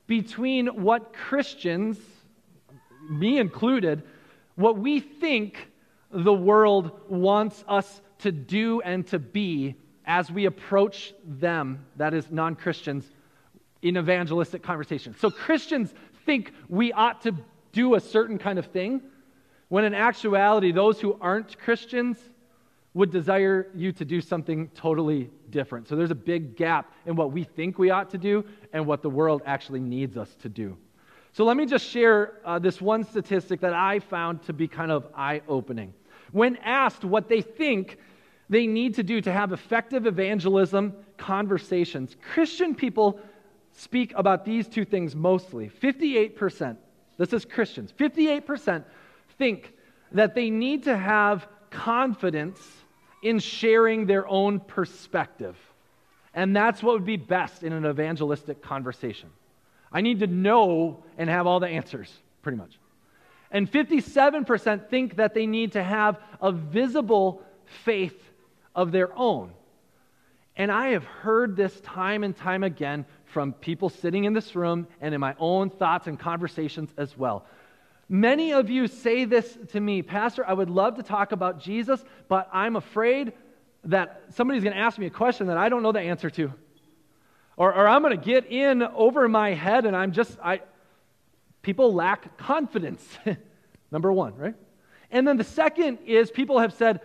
between 0.06 0.68
what 0.68 1.14
Christians, 1.14 1.98
me 3.10 3.40
included, 3.40 4.04
what 4.56 4.78
we 4.78 5.00
think 5.00 5.70
the 6.12 6.34
world 6.34 6.92
wants 7.10 7.64
us 7.68 8.02
to 8.20 8.32
do 8.32 8.82
and 8.82 9.08
to 9.08 9.18
be 9.18 9.76
as 10.06 10.30
we 10.30 10.46
approach 10.46 11.14
them, 11.26 11.86
that 11.96 12.14
is, 12.14 12.30
non 12.30 12.56
Christians, 12.56 13.10
in 13.84 13.98
evangelistic 13.98 14.64
conversations. 14.64 15.20
So 15.20 15.30
Christians 15.30 15.94
think 16.26 16.54
we 16.70 16.92
ought 16.94 17.22
to 17.22 17.36
do 17.72 17.96
a 17.96 18.00
certain 18.00 18.40
kind 18.40 18.58
of 18.58 18.66
thing, 18.68 19.02
when 19.68 19.84
in 19.84 19.94
actuality, 19.94 20.72
those 20.72 21.00
who 21.00 21.18
aren't 21.20 21.58
Christians 21.60 22.18
would 22.94 23.12
desire 23.12 23.70
you 23.76 23.92
to 23.92 24.06
do 24.06 24.22
something 24.22 24.70
totally 24.76 25.30
different. 25.50 25.88
So 25.88 25.96
there's 25.96 26.12
a 26.12 26.16
big 26.16 26.56
gap 26.56 26.94
in 27.06 27.16
what 27.16 27.32
we 27.32 27.44
think 27.44 27.78
we 27.78 27.90
ought 27.90 28.10
to 28.12 28.18
do 28.18 28.46
and 28.72 28.86
what 28.86 29.02
the 29.02 29.10
world 29.10 29.42
actually 29.46 29.80
needs 29.80 30.16
us 30.16 30.36
to 30.42 30.50
do. 30.50 30.78
So 31.32 31.44
let 31.44 31.58
me 31.58 31.66
just 31.66 31.86
share 31.86 32.34
uh, 32.46 32.60
this 32.60 32.80
one 32.80 33.04
statistic 33.04 33.60
that 33.62 33.74
I 33.74 34.00
found 34.00 34.44
to 34.44 34.54
be 34.54 34.68
kind 34.68 34.92
of 34.92 35.08
eye 35.16 35.42
opening. 35.48 35.94
When 36.32 36.56
asked 36.58 37.04
what 37.04 37.28
they 37.28 37.42
think 37.42 37.98
they 38.50 38.68
need 38.68 38.94
to 38.96 39.04
do 39.04 39.20
to 39.22 39.32
have 39.32 39.52
effective 39.52 40.06
evangelism 40.06 40.94
conversations, 41.18 42.16
Christian 42.34 42.76
people 42.76 43.20
speak 43.74 44.14
about 44.16 44.46
these 44.46 44.68
two 44.68 44.86
things 44.86 45.16
mostly. 45.16 45.70
58%, 45.70 46.78
this 47.18 47.34
is 47.34 47.46
Christians, 47.46 47.94
58% 47.98 48.84
think 49.38 49.74
that 50.12 50.36
they 50.36 50.50
need 50.50 50.84
to 50.84 50.96
have 50.96 51.48
confidence 51.70 52.60
in 53.22 53.40
sharing 53.40 54.06
their 54.06 54.28
own 54.28 54.60
perspective. 54.60 55.58
And 56.34 56.56
that's 56.56 56.84
what 56.84 56.94
would 56.94 57.06
be 57.06 57.18
best 57.18 57.64
in 57.64 57.74
an 57.74 57.86
evangelistic 57.86 58.62
conversation. 58.62 59.30
I 59.92 60.02
need 60.02 60.20
to 60.20 60.28
know 60.28 61.04
and 61.18 61.30
have 61.30 61.48
all 61.48 61.60
the 61.60 61.68
answers, 61.68 62.12
pretty 62.42 62.58
much. 62.58 62.78
And 63.52 63.72
57% 63.72 64.90
think 64.90 65.18
that 65.18 65.34
they 65.34 65.46
need 65.46 65.74
to 65.74 65.84
have 65.84 66.20
a 66.42 66.52
visible 66.52 67.44
faith 67.66 68.20
of 68.76 68.92
their 68.92 69.16
own. 69.18 69.52
And 70.56 70.72
I 70.72 70.90
have 70.90 71.04
heard 71.04 71.56
this 71.56 71.80
time 71.82 72.24
and 72.24 72.36
time 72.36 72.64
again 72.64 73.06
from 73.26 73.54
people 73.54 73.90
sitting 73.90 74.26
in 74.26 74.34
this 74.34 74.56
room 74.56 74.88
and 75.02 75.14
in 75.14 75.20
my 75.20 75.36
own 75.40 75.70
thoughts 75.70 76.08
and 76.08 76.20
conversations 76.20 76.94
as 76.98 77.18
well. 77.18 77.46
Many 78.08 78.54
of 78.54 78.70
you 78.70 78.88
say 78.88 79.26
this 79.26 79.58
to 79.70 79.80
me, 79.80 80.04
Pastor, 80.04 80.46
I 80.46 80.54
would 80.54 80.70
love 80.70 80.98
to 80.98 81.04
talk 81.04 81.32
about 81.32 81.60
Jesus, 81.60 82.04
but 82.28 82.48
I'm 82.54 82.76
afraid 82.76 83.34
that 83.86 84.22
somebody's 84.30 84.64
going 84.64 84.76
to 84.76 84.80
ask 84.80 85.00
me 85.00 85.08
a 85.08 85.12
question 85.12 85.48
that 85.48 85.58
I 85.58 85.70
don't 85.70 85.82
know 85.82 85.92
the 85.92 86.02
answer 86.02 86.30
to. 86.30 86.54
Or, 87.58 87.74
or 87.74 87.88
I'm 87.88 88.02
going 88.02 88.18
to 88.18 88.24
get 88.24 88.46
in 88.46 88.84
over 88.84 89.28
my 89.28 89.54
head 89.54 89.86
and 89.86 89.96
I'm 89.96 90.12
just, 90.12 90.38
I, 90.44 90.62
people 91.62 91.94
lack 91.94 92.38
confidence. 92.38 93.04
Number 93.92 94.12
one, 94.12 94.36
right? 94.36 94.56
And 95.12 95.28
then 95.28 95.38
the 95.38 95.44
second 95.44 96.00
is 96.06 96.32
people 96.32 96.60
have 96.60 96.74
said, 96.74 97.02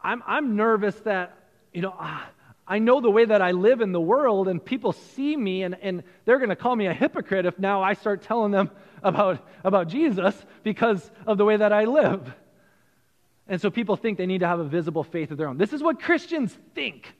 I'm, 0.00 0.22
I'm 0.26 0.56
nervous 0.56 0.94
that, 1.00 1.36
you 1.72 1.82
know, 1.82 1.94
ah, 1.98 2.28
I 2.72 2.78
know 2.78 3.02
the 3.02 3.10
way 3.10 3.26
that 3.26 3.42
I 3.42 3.50
live 3.50 3.82
in 3.82 3.92
the 3.92 4.00
world 4.00 4.48
and 4.48 4.64
people 4.64 4.92
see 4.92 5.36
me 5.36 5.62
and, 5.62 5.76
and 5.82 6.02
they're 6.24 6.38
going 6.38 6.48
to 6.48 6.56
call 6.56 6.74
me 6.74 6.86
a 6.86 6.94
hypocrite 6.94 7.44
if 7.44 7.58
now 7.58 7.82
I 7.82 7.92
start 7.92 8.22
telling 8.22 8.50
them 8.50 8.70
about, 9.02 9.46
about 9.62 9.88
Jesus 9.88 10.34
because 10.62 11.10
of 11.26 11.36
the 11.36 11.44
way 11.44 11.58
that 11.58 11.70
I 11.70 11.84
live. 11.84 12.32
And 13.46 13.60
so 13.60 13.68
people 13.68 13.96
think 13.96 14.16
they 14.16 14.24
need 14.24 14.38
to 14.38 14.46
have 14.46 14.58
a 14.58 14.64
visible 14.64 15.04
faith 15.04 15.30
of 15.30 15.36
their 15.36 15.48
own. 15.48 15.58
This 15.58 15.74
is 15.74 15.82
what 15.82 16.00
Christians 16.00 16.56
think. 16.74 17.14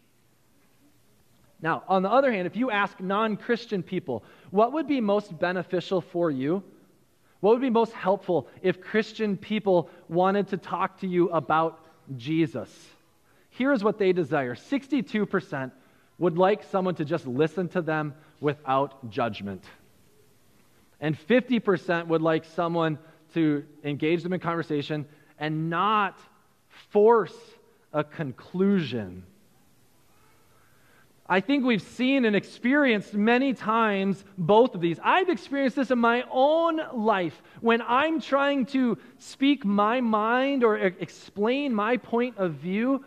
Now, 1.61 1.83
on 1.87 2.03
the 2.03 2.11
other 2.11 2.33
hand, 2.33 2.47
if 2.47 2.57
you 2.57 2.71
ask 2.71 2.99
non 2.99 3.37
Christian 3.37 3.83
people, 3.83 4.25
what 4.53 4.73
would 4.73 4.87
be 4.87 5.03
most 5.03 5.39
beneficial 5.39 6.01
for 6.01 6.31
you? 6.31 6.63
What 7.41 7.51
would 7.51 7.61
be 7.61 7.69
most 7.69 7.93
helpful 7.93 8.49
if 8.63 8.81
Christian 8.81 9.37
people 9.37 9.91
wanted 10.09 10.49
to 10.49 10.57
talk 10.57 11.01
to 11.01 11.07
you 11.07 11.29
about 11.29 11.85
Jesus? 12.17 12.71
Here's 13.53 13.85
what 13.85 13.99
they 13.99 14.13
desire 14.13 14.55
62% 14.55 15.71
would 16.19 16.39
like 16.39 16.63
someone 16.65 16.95
to 16.97 17.05
just 17.05 17.27
listen 17.27 17.69
to 17.69 17.83
them 17.83 18.15
without 18.41 19.11
judgment. 19.11 19.65
And 21.01 21.19
50% 21.19 22.07
would 22.07 22.23
like 22.23 22.45
someone 22.45 22.99
to 23.35 23.65
engage 23.85 24.23
them 24.23 24.33
in 24.33 24.41
conversation 24.41 25.07
and 25.39 25.69
not 25.69 26.19
force 26.91 27.35
a 27.93 28.05
conclusion 28.05 29.25
I 31.33 31.41
think 31.41 31.65
we've 31.65 31.81
seen 31.81 32.27
and 32.27 32.37
experienced 32.37 33.15
many 33.15 33.55
times 33.55 34.23
both 34.37 34.75
of 34.75 34.83
these. 34.83 34.99
I've 35.03 35.31
experienced 35.31 35.77
this 35.77 35.91
in 35.91 35.99
my 35.99 36.25
own 36.31 36.79
life 36.93 37.41
when 37.63 37.81
I'm 37.81 38.21
trying 38.21 38.67
to 38.67 38.99
speak 39.17 39.65
my 39.65 40.03
mind 40.03 40.63
or 40.63 40.77
explain 40.77 41.73
my 41.73 41.97
point 41.97 42.37
of 42.37 42.55
view. 42.55 43.05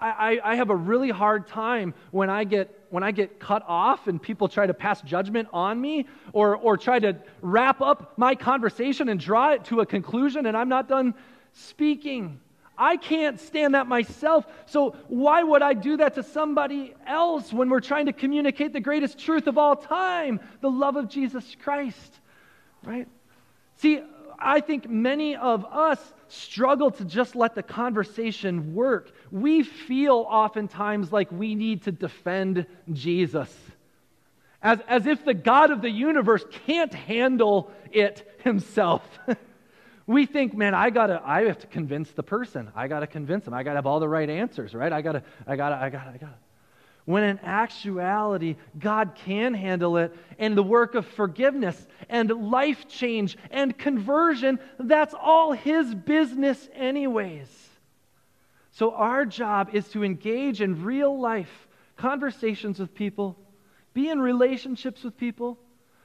I, 0.00 0.40
I, 0.42 0.54
have 0.56 0.70
a 0.70 0.76
really 0.76 1.10
hard 1.10 1.46
time 1.46 1.94
when 2.10 2.30
I 2.30 2.44
get 2.44 2.74
when 2.90 3.02
I 3.02 3.10
get 3.10 3.38
cut 3.38 3.62
off 3.66 4.08
and 4.08 4.20
people 4.20 4.48
try 4.48 4.66
to 4.66 4.74
pass 4.74 5.00
judgment 5.02 5.48
on 5.52 5.80
me 5.80 6.06
or, 6.32 6.56
or 6.56 6.76
try 6.76 6.98
to 6.98 7.16
wrap 7.40 7.80
up 7.80 8.16
my 8.16 8.34
conversation 8.34 9.08
and 9.08 9.20
draw 9.20 9.52
it 9.52 9.64
to 9.66 9.80
a 9.80 9.86
conclusion 9.86 10.46
and 10.46 10.56
I'm 10.56 10.68
not 10.68 10.88
done 10.88 11.14
speaking. 11.52 12.40
I 12.80 12.96
can't 12.96 13.38
stand 13.38 13.74
that 13.74 13.86
myself. 13.86 14.46
So, 14.64 14.96
why 15.08 15.42
would 15.42 15.60
I 15.60 15.74
do 15.74 15.98
that 15.98 16.14
to 16.14 16.22
somebody 16.22 16.94
else 17.06 17.52
when 17.52 17.68
we're 17.68 17.80
trying 17.80 18.06
to 18.06 18.12
communicate 18.14 18.72
the 18.72 18.80
greatest 18.80 19.18
truth 19.18 19.46
of 19.46 19.58
all 19.58 19.76
time, 19.76 20.40
the 20.62 20.70
love 20.70 20.96
of 20.96 21.08
Jesus 21.08 21.56
Christ? 21.62 22.20
Right? 22.82 23.06
See, 23.76 24.00
I 24.38 24.60
think 24.60 24.88
many 24.88 25.36
of 25.36 25.66
us 25.66 25.98
struggle 26.28 26.90
to 26.92 27.04
just 27.04 27.36
let 27.36 27.54
the 27.54 27.62
conversation 27.62 28.74
work. 28.74 29.12
We 29.30 29.62
feel 29.62 30.26
oftentimes 30.28 31.12
like 31.12 31.30
we 31.30 31.54
need 31.54 31.82
to 31.82 31.92
defend 31.92 32.66
Jesus. 32.92 33.54
As, 34.62 34.80
as 34.88 35.06
if 35.06 35.24
the 35.24 35.34
God 35.34 35.70
of 35.70 35.80
the 35.80 35.90
universe 35.90 36.44
can't 36.66 36.92
handle 36.92 37.70
it 37.92 38.28
himself. 38.42 39.02
we 40.06 40.26
think, 40.26 40.54
man, 40.54 40.74
I 40.74 40.90
gotta, 40.90 41.22
I 41.24 41.44
have 41.44 41.58
to 41.60 41.66
convince 41.66 42.10
the 42.10 42.22
person. 42.22 42.70
I 42.74 42.88
gotta 42.88 43.06
convince 43.06 43.44
them. 43.44 43.54
I 43.54 43.62
gotta 43.62 43.76
have 43.76 43.86
all 43.86 44.00
the 44.00 44.08
right 44.08 44.28
answers, 44.28 44.74
right? 44.74 44.92
I 44.92 45.00
gotta, 45.00 45.22
I 45.46 45.56
gotta, 45.56 45.76
I 45.76 45.88
gotta, 45.88 46.10
I 46.10 46.16
gotta. 46.18 46.34
When 47.06 47.24
in 47.24 47.38
actuality, 47.38 48.56
God 48.78 49.14
can 49.14 49.54
handle 49.54 49.96
it, 49.96 50.14
and 50.38 50.56
the 50.56 50.62
work 50.62 50.94
of 50.94 51.06
forgiveness 51.06 51.86
and 52.08 52.28
life 52.28 52.86
change 52.88 53.38
and 53.50 53.76
conversion, 53.76 54.58
that's 54.78 55.14
all 55.14 55.52
His 55.52 55.94
business, 55.94 56.68
anyways. 56.74 57.69
So, 58.72 58.92
our 58.92 59.26
job 59.26 59.70
is 59.72 59.88
to 59.88 60.04
engage 60.04 60.60
in 60.60 60.84
real 60.84 61.18
life 61.18 61.68
conversations 61.96 62.78
with 62.78 62.94
people, 62.94 63.36
be 63.92 64.08
in 64.08 64.20
relationships 64.20 65.02
with 65.02 65.16
people, 65.16 65.58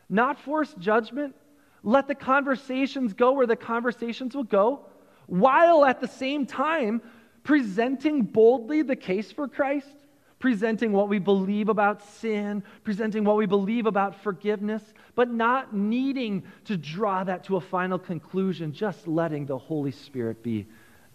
not 0.10 0.40
force 0.40 0.74
judgment, 0.80 1.36
let 1.84 2.08
the 2.08 2.16
conversations 2.16 3.14
go 3.14 3.34
where 3.34 3.48
the 3.48 3.56
conversations 3.56 4.36
will 4.36 4.44
go, 4.44 4.86
while 5.28 5.86
at 5.86 6.02
the 6.02 6.08
same 6.08 6.46
time 6.46 7.02
presenting 7.44 8.24
boldly 8.24 8.82
the 8.82 8.96
case 8.96 9.32
for 9.32 9.48
Christ, 9.48 9.96
presenting 10.40 10.92
what 10.92 11.08
we 11.08 11.20
believe 11.20 11.70
about 11.70 12.02
sin, 12.02 12.64
presenting 12.84 13.24
what 13.24 13.38
we 13.38 13.46
believe 13.46 13.86
about 13.86 14.22
forgiveness, 14.22 14.84
but 15.14 15.30
not 15.30 15.74
needing 15.74 16.44
to 16.66 16.76
draw 16.76 17.24
that 17.24 17.44
to 17.46 17.56
a 17.56 17.62
final 17.62 18.00
conclusion, 18.00 18.74
just 18.74 19.08
letting 19.08 19.46
the 19.46 19.58
Holy 19.58 19.92
Spirit 19.92 20.44
be 20.44 20.66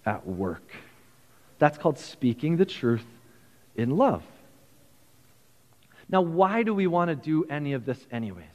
at 0.07 0.27
work. 0.27 0.73
That's 1.61 1.77
called 1.77 1.99
speaking 1.99 2.57
the 2.57 2.65
truth 2.65 3.07
in 3.77 3.97
love. 3.97 4.25
Now, 6.09 6.23
why 6.23 6.65
do 6.65 6.75
we 6.75 6.89
want 6.89 7.11
to 7.11 7.15
do 7.15 7.45
any 7.45 7.75
of 7.75 7.85
this, 7.85 8.05
anyways? 8.11 8.47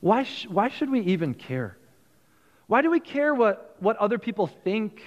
Why, 0.00 0.24
sh- 0.24 0.46
why 0.48 0.68
should 0.68 0.90
we 0.90 1.00
even 1.00 1.34
care? 1.34 1.76
Why 2.66 2.80
do 2.80 2.90
we 2.90 3.00
care 3.00 3.34
what, 3.34 3.76
what 3.80 3.98
other 3.98 4.18
people 4.18 4.46
think 4.46 5.02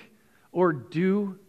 or 0.52 0.72
do? 0.72 1.40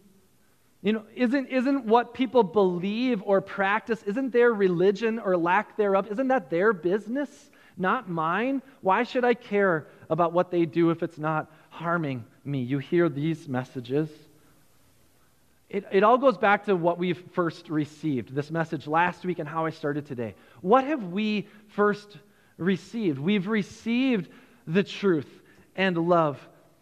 You 0.81 0.93
know, 0.93 1.03
isn't, 1.15 1.47
isn't 1.47 1.85
what 1.85 2.15
people 2.15 2.41
believe 2.41 3.21
or 3.23 3.39
practice, 3.39 4.01
isn't 4.03 4.33
their 4.33 4.51
religion 4.51 5.19
or 5.19 5.37
lack 5.37 5.77
thereof, 5.77 6.11
isn't 6.11 6.27
that 6.29 6.49
their 6.49 6.73
business, 6.73 7.51
not 7.77 8.09
mine? 8.09 8.63
Why 8.81 9.03
should 9.03 9.23
I 9.23 9.35
care 9.35 9.87
about 10.09 10.33
what 10.33 10.49
they 10.49 10.65
do 10.65 10.89
if 10.89 11.03
it's 11.03 11.19
not 11.19 11.51
harming 11.69 12.25
me? 12.43 12.63
You 12.63 12.79
hear 12.79 13.09
these 13.09 13.47
messages. 13.47 14.09
It, 15.69 15.85
it 15.91 16.03
all 16.03 16.17
goes 16.17 16.37
back 16.37 16.65
to 16.65 16.75
what 16.75 16.97
we've 16.97 17.21
first 17.33 17.69
received, 17.69 18.33
this 18.33 18.51
message 18.51 18.87
last 18.87 19.25
week 19.25 19.39
and 19.39 19.49
how 19.49 19.65
I 19.65 19.71
started 19.71 20.05
today. 20.05 20.35
What 20.61 20.85
have 20.85 21.03
we 21.05 21.47
first 21.69 22.17
received. 22.57 23.19
We've 23.19 23.47
received 23.47 24.29
the 24.67 24.83
truth 24.83 25.29
and 25.75 25.97
love 25.97 26.39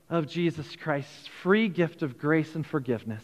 of 0.10 0.28
Jesus 0.28 0.76
Christ's 0.76 1.28
free 1.42 1.68
gift 1.68 2.04
of 2.04 2.18
grace 2.18 2.56
and 2.56 2.66
forgiveness. 2.66 3.24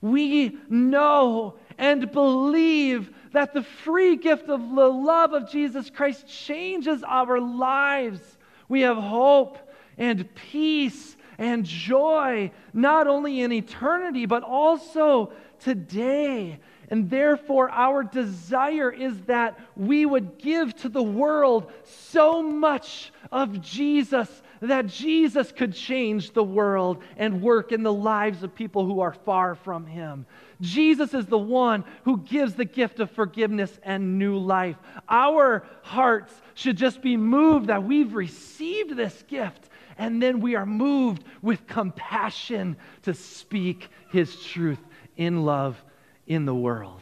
We 0.00 0.58
know 0.68 1.54
and 1.78 2.10
believe 2.10 3.10
that 3.32 3.54
the 3.54 3.62
free 3.62 4.16
gift 4.16 4.48
of 4.48 4.60
the 4.60 4.88
love 4.88 5.32
of 5.32 5.50
Jesus 5.50 5.90
Christ 5.90 6.26
changes 6.26 7.02
our 7.04 7.40
lives. 7.40 8.20
We 8.68 8.82
have 8.82 8.96
hope 8.96 9.58
and 9.96 10.32
peace 10.34 11.16
and 11.42 11.64
joy, 11.64 12.52
not 12.72 13.06
only 13.06 13.40
in 13.40 13.52
eternity, 13.52 14.26
but 14.26 14.42
also 14.42 15.32
today 15.58 16.58
and 16.92 17.08
therefore, 17.08 17.70
our 17.70 18.02
desire 18.02 18.90
is 18.90 19.18
that 19.22 19.58
we 19.74 20.04
would 20.04 20.36
give 20.36 20.76
to 20.82 20.90
the 20.90 21.02
world 21.02 21.72
so 21.84 22.42
much 22.42 23.14
of 23.32 23.62
Jesus 23.62 24.42
that 24.60 24.88
Jesus 24.88 25.52
could 25.52 25.74
change 25.74 26.32
the 26.32 26.44
world 26.44 27.02
and 27.16 27.40
work 27.40 27.72
in 27.72 27.82
the 27.82 27.92
lives 27.92 28.42
of 28.42 28.54
people 28.54 28.84
who 28.84 29.00
are 29.00 29.14
far 29.14 29.54
from 29.54 29.86
him. 29.86 30.26
Jesus 30.60 31.14
is 31.14 31.24
the 31.24 31.38
one 31.38 31.84
who 32.04 32.18
gives 32.18 32.56
the 32.56 32.66
gift 32.66 33.00
of 33.00 33.10
forgiveness 33.10 33.80
and 33.82 34.18
new 34.18 34.36
life. 34.36 34.76
Our 35.08 35.64
hearts 35.80 36.42
should 36.52 36.76
just 36.76 37.00
be 37.00 37.16
moved 37.16 37.68
that 37.68 37.84
we've 37.84 38.14
received 38.14 38.96
this 38.96 39.24
gift, 39.26 39.70
and 40.02 40.20
then 40.20 40.40
we 40.40 40.56
are 40.56 40.66
moved 40.66 41.22
with 41.42 41.64
compassion 41.68 42.76
to 43.02 43.14
speak 43.14 43.88
his 44.10 44.34
truth 44.42 44.80
in 45.16 45.44
love 45.44 45.80
in 46.26 46.44
the 46.44 46.54
world. 46.54 47.00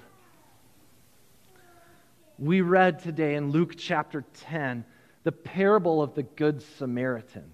We 2.38 2.60
read 2.60 2.98
today 2.98 3.36
in 3.36 3.52
Luke 3.52 3.72
chapter 3.78 4.22
10 4.42 4.84
the 5.22 5.32
parable 5.32 6.02
of 6.02 6.14
the 6.14 6.24
Good 6.24 6.60
Samaritan. 6.76 7.50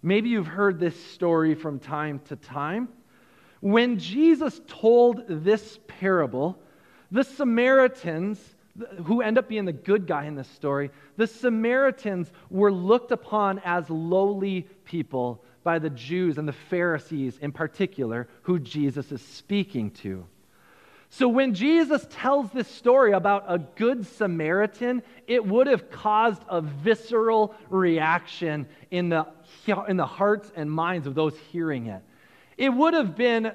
Maybe 0.00 0.28
you've 0.28 0.46
heard 0.46 0.78
this 0.78 1.04
story 1.06 1.56
from 1.56 1.80
time 1.80 2.20
to 2.26 2.36
time. 2.36 2.88
When 3.58 3.98
Jesus 3.98 4.60
told 4.68 5.24
this 5.26 5.80
parable, 5.88 6.56
the 7.10 7.24
Samaritans, 7.24 8.38
who 9.04 9.20
end 9.20 9.38
up 9.38 9.48
being 9.48 9.64
the 9.64 9.72
good 9.72 10.06
guy 10.06 10.24
in 10.24 10.34
this 10.34 10.48
story, 10.48 10.90
the 11.16 11.26
Samaritans 11.26 12.30
were 12.50 12.72
looked 12.72 13.12
upon 13.12 13.60
as 13.64 13.88
lowly 13.90 14.62
people 14.84 15.44
by 15.62 15.78
the 15.78 15.90
Jews 15.90 16.38
and 16.38 16.48
the 16.48 16.52
Pharisees 16.52 17.38
in 17.38 17.52
particular, 17.52 18.28
who 18.42 18.58
Jesus 18.58 19.12
is 19.12 19.22
speaking 19.22 19.90
to. 19.90 20.26
So 21.10 21.28
when 21.28 21.52
Jesus 21.52 22.06
tells 22.08 22.50
this 22.52 22.66
story 22.68 23.12
about 23.12 23.44
a 23.46 23.58
good 23.58 24.06
Samaritan, 24.06 25.02
it 25.26 25.44
would 25.44 25.66
have 25.66 25.90
caused 25.90 26.42
a 26.48 26.62
visceral 26.62 27.54
reaction 27.68 28.66
in 28.90 29.10
the, 29.10 29.26
in 29.88 29.98
the 29.98 30.06
hearts 30.06 30.50
and 30.56 30.70
minds 30.70 31.06
of 31.06 31.14
those 31.14 31.36
hearing 31.50 31.88
it. 31.88 32.02
It 32.56 32.70
would 32.70 32.94
have 32.94 33.14
been, 33.14 33.52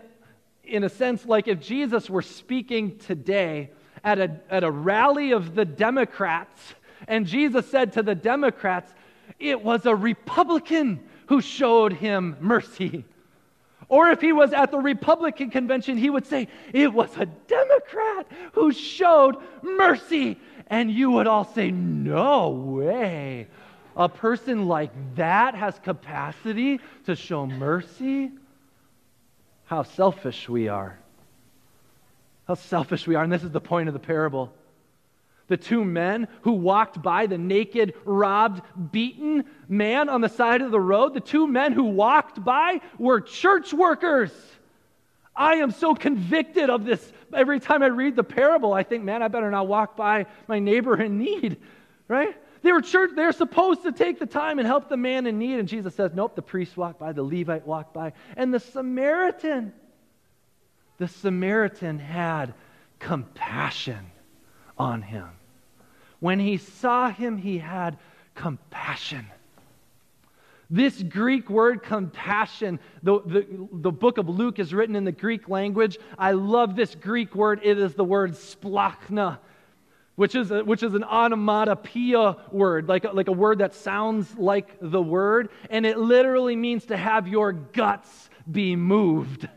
in 0.63 0.83
a 0.83 0.89
sense, 0.89 1.25
like 1.25 1.47
if 1.47 1.59
Jesus 1.59 2.07
were 2.11 2.21
speaking 2.21 2.99
today 2.99 3.71
at 4.07 4.19
a, 4.19 4.31
at 4.49 4.63
a 4.63 4.71
rally 4.71 5.33
of 5.33 5.53
the 5.53 5.65
Democrats, 5.65 6.75
and 7.09 7.27
Jesus 7.27 7.69
said 7.69 7.91
to 7.93 8.03
the 8.03 8.15
Democrats, 8.15 8.89
it 9.37 9.61
was 9.61 9.85
a 9.85 9.93
Republican 9.93 11.01
who 11.25 11.41
showed 11.41 11.91
him 11.91 12.37
mercy. 12.39 13.03
Or 13.89 14.09
if 14.09 14.21
he 14.21 14.31
was 14.31 14.53
at 14.53 14.71
the 14.71 14.77
Republican 14.77 15.49
convention, 15.49 15.97
he 15.97 16.09
would 16.09 16.25
say, 16.25 16.47
It 16.73 16.93
was 16.93 17.09
a 17.17 17.25
Democrat 17.25 18.27
who 18.53 18.71
showed 18.71 19.35
mercy. 19.61 20.39
And 20.67 20.89
you 20.89 21.11
would 21.11 21.27
all 21.27 21.43
say, 21.43 21.71
No 21.71 22.49
way. 22.49 23.47
A 23.97 24.07
person 24.07 24.67
like 24.69 24.91
that 25.15 25.53
has 25.53 25.79
capacity 25.79 26.79
to 27.05 27.15
show 27.15 27.45
mercy? 27.45 28.31
How 29.65 29.83
selfish 29.83 30.47
we 30.47 30.69
are. 30.69 30.97
How 32.47 32.55
selfish 32.55 33.05
we 33.07 33.15
are. 33.15 33.23
And 33.23 33.31
this 33.31 33.43
is 33.43 33.51
the 33.51 33.61
point 33.61 33.89
of 33.89 33.93
the 33.93 33.99
parable 33.99 34.53
the 35.47 35.57
two 35.57 35.85
men 35.85 36.27
who 36.41 36.51
walked 36.51 37.01
by 37.01 37.25
the 37.25 37.37
naked, 37.37 37.93
robbed, 38.03 38.61
beaten 38.91 39.45
man 39.69 40.09
on 40.09 40.21
the 40.21 40.29
side 40.29 40.61
of 40.61 40.71
the 40.71 40.79
road, 40.79 41.13
the 41.13 41.21
two 41.21 41.47
men 41.47 41.71
who 41.71 41.85
walked 41.85 42.43
by 42.43 42.81
were 42.97 43.21
church 43.21 43.73
workers. 43.73 44.31
I 45.35 45.55
am 45.55 45.71
so 45.71 45.95
convicted 45.95 46.69
of 46.69 46.83
this. 46.83 47.13
Every 47.33 47.59
time 47.59 47.83
I 47.83 47.87
read 47.87 48.15
the 48.15 48.23
parable, 48.23 48.73
I 48.73 48.83
think, 48.83 49.03
man, 49.03 49.21
I 49.21 49.27
better 49.27 49.51
not 49.51 49.67
walk 49.67 49.95
by 49.95 50.25
my 50.47 50.59
neighbor 50.59 51.01
in 51.01 51.17
need, 51.17 51.57
right? 52.07 52.35
They 52.63 52.71
were 52.71 52.81
church, 52.81 53.11
they're 53.15 53.31
supposed 53.31 53.83
to 53.83 53.91
take 53.91 54.19
the 54.19 54.25
time 54.25 54.59
and 54.59 54.67
help 54.67 54.89
the 54.89 54.97
man 54.97 55.27
in 55.27 55.37
need. 55.37 55.59
And 55.59 55.67
Jesus 55.69 55.95
says, 55.95 56.11
nope, 56.13 56.35
the 56.35 56.41
priest 56.41 56.75
walked 56.75 56.99
by, 56.99 57.13
the 57.13 57.23
Levite 57.23 57.65
walked 57.65 57.93
by, 57.93 58.13
and 58.35 58.53
the 58.53 58.59
Samaritan, 58.59 59.71
the 60.97 61.07
Samaritan 61.07 61.99
had 61.99 62.53
compassion 62.99 64.11
on 64.77 65.01
him. 65.01 65.29
When 66.19 66.39
he 66.39 66.57
saw 66.57 67.09
him, 67.09 67.37
he 67.37 67.59
had 67.59 67.97
compassion. 68.33 69.27
This 70.69 71.01
Greek 71.01 71.49
word, 71.49 71.81
compassion, 71.81 72.79
the, 73.01 73.21
the, 73.21 73.67
the, 73.71 73.91
book 73.91 74.17
of 74.17 74.27
Luke 74.27 74.59
is 74.59 74.73
written 74.73 74.95
in 74.95 75.05
the 75.05 75.13
Greek 75.13 75.47
language. 75.47 75.97
I 76.17 76.31
love 76.33 76.75
this 76.75 76.93
Greek 76.93 77.35
word. 77.35 77.61
It 77.63 77.77
is 77.77 77.93
the 77.93 78.03
word 78.03 78.33
splachna, 78.33 79.37
which 80.15 80.35
is, 80.35 80.51
a, 80.51 80.65
which 80.65 80.83
is 80.83 80.93
an 80.93 81.05
onomatopoeia 81.05 82.37
word, 82.51 82.89
like 82.89 83.05
like 83.13 83.29
a 83.29 83.33
word 83.33 83.59
that 83.59 83.75
sounds 83.75 84.37
like 84.37 84.75
the 84.81 85.01
word. 85.01 85.49
And 85.69 85.85
it 85.85 85.97
literally 85.97 86.57
means 86.57 86.85
to 86.87 86.97
have 86.97 87.29
your 87.29 87.53
guts 87.53 88.29
be 88.51 88.75
moved. 88.75 89.47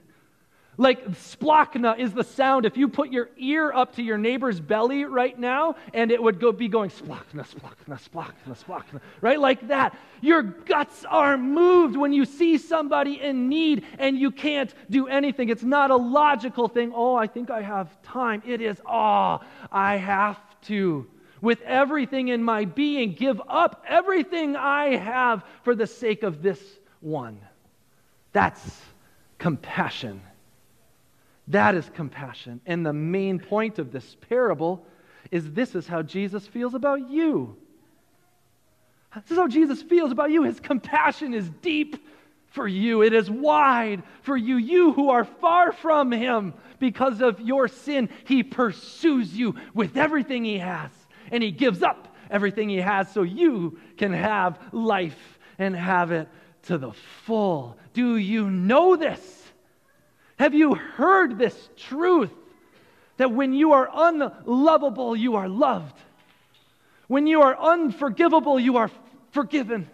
Like 0.80 1.10
splachna 1.10 1.98
is 1.98 2.14
the 2.14 2.24
sound. 2.24 2.64
If 2.64 2.78
you 2.78 2.88
put 2.88 3.10
your 3.10 3.28
ear 3.36 3.70
up 3.70 3.96
to 3.96 4.02
your 4.02 4.16
neighbor's 4.16 4.58
belly 4.60 5.04
right 5.04 5.38
now, 5.38 5.76
and 5.92 6.10
it 6.10 6.22
would 6.22 6.40
go, 6.40 6.52
be 6.52 6.68
going 6.68 6.88
splachna, 6.88 7.46
splachna, 7.46 8.00
splachna, 8.00 8.64
splachna, 8.64 9.00
right? 9.20 9.38
Like 9.38 9.68
that. 9.68 9.94
Your 10.22 10.40
guts 10.40 11.04
are 11.04 11.36
moved 11.36 11.98
when 11.98 12.14
you 12.14 12.24
see 12.24 12.56
somebody 12.56 13.20
in 13.20 13.50
need 13.50 13.84
and 13.98 14.18
you 14.18 14.30
can't 14.30 14.72
do 14.88 15.06
anything. 15.06 15.50
It's 15.50 15.62
not 15.62 15.90
a 15.90 15.96
logical 15.96 16.66
thing. 16.66 16.92
Oh, 16.94 17.14
I 17.14 17.26
think 17.26 17.50
I 17.50 17.60
have 17.60 18.00
time. 18.02 18.42
It 18.46 18.62
is, 18.62 18.80
oh, 18.86 19.40
I 19.70 19.98
have 19.98 20.40
to 20.62 21.06
with 21.42 21.60
everything 21.60 22.28
in 22.28 22.42
my 22.42 22.64
being, 22.64 23.12
give 23.12 23.38
up 23.50 23.84
everything 23.86 24.56
I 24.56 24.96
have 24.96 25.44
for 25.62 25.74
the 25.74 25.86
sake 25.86 26.22
of 26.22 26.40
this 26.40 26.58
one. 27.00 27.38
That's 28.32 28.80
compassion. 29.36 30.22
That 31.48 31.74
is 31.74 31.90
compassion. 31.94 32.61
And 32.66 32.85
the 32.85 32.92
main 32.92 33.38
point 33.38 33.79
of 33.79 33.92
this 33.92 34.16
parable 34.29 34.87
is 35.31 35.53
this 35.53 35.74
is 35.74 35.87
how 35.87 36.03
Jesus 36.03 36.46
feels 36.46 36.74
about 36.74 37.11
you. 37.11 37.57
This 39.14 39.33
is 39.33 39.37
how 39.37 39.48
Jesus 39.48 39.83
feels 39.83 40.12
about 40.12 40.31
you. 40.31 40.44
His 40.44 40.61
compassion 40.61 41.35
is 41.35 41.48
deep 41.62 41.96
for 42.50 42.66
you, 42.66 43.03
it 43.03 43.12
is 43.12 43.31
wide 43.31 44.03
for 44.22 44.37
you. 44.37 44.57
You 44.57 44.92
who 44.92 45.11
are 45.11 45.24
far 45.24 45.70
from 45.70 46.11
Him 46.11 46.53
because 46.81 47.20
of 47.20 47.40
your 47.40 47.68
sin, 47.68 48.09
He 48.24 48.42
pursues 48.42 49.37
you 49.37 49.55
with 49.72 49.96
everything 49.96 50.44
He 50.44 50.59
has, 50.59 50.90
and 51.31 51.44
He 51.44 51.53
gives 51.53 51.81
up 51.83 52.12
everything 52.29 52.68
He 52.68 52.79
has 52.79 53.09
so 53.12 53.22
you 53.22 53.79
can 53.96 54.12
have 54.12 54.59
life 54.72 55.38
and 55.59 55.76
have 55.76 56.11
it 56.11 56.29
to 56.64 56.76
the 56.76 56.92
full. 57.24 57.76
Do 57.94 58.16
you 58.16 58.50
know 58.50 58.96
this? 58.96 59.39
Have 60.40 60.55
you 60.55 60.74
heard 60.74 61.37
this 61.37 61.68
truth 61.76 62.31
that 63.18 63.31
when 63.31 63.53
you 63.53 63.72
are 63.72 63.90
unlovable, 63.92 65.14
you 65.14 65.37
are 65.37 65.50
loved? 65.50 65.94
When 67.09 67.26
you 67.26 67.42
are 67.42 67.55
unforgivable, 67.61 68.59
you 68.59 68.79
are 68.79 68.90
forgiven. 69.33 69.87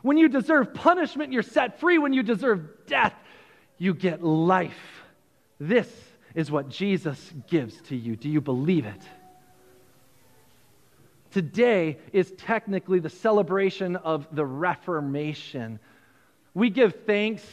When 0.00 0.16
you 0.16 0.28
deserve 0.28 0.74
punishment, 0.74 1.32
you're 1.32 1.42
set 1.42 1.80
free. 1.80 1.98
When 1.98 2.12
you 2.12 2.22
deserve 2.22 2.86
death, 2.86 3.14
you 3.76 3.94
get 3.94 4.22
life. 4.22 4.78
This 5.58 5.90
is 6.36 6.52
what 6.52 6.68
Jesus 6.68 7.32
gives 7.48 7.74
to 7.88 7.96
you. 7.96 8.14
Do 8.14 8.28
you 8.28 8.40
believe 8.40 8.86
it? 8.86 9.02
Today 11.32 11.98
is 12.12 12.30
technically 12.38 13.00
the 13.00 13.10
celebration 13.10 13.96
of 13.96 14.28
the 14.30 14.46
Reformation 14.46 15.80
we 16.54 16.70
give 16.70 17.04
thanks 17.04 17.44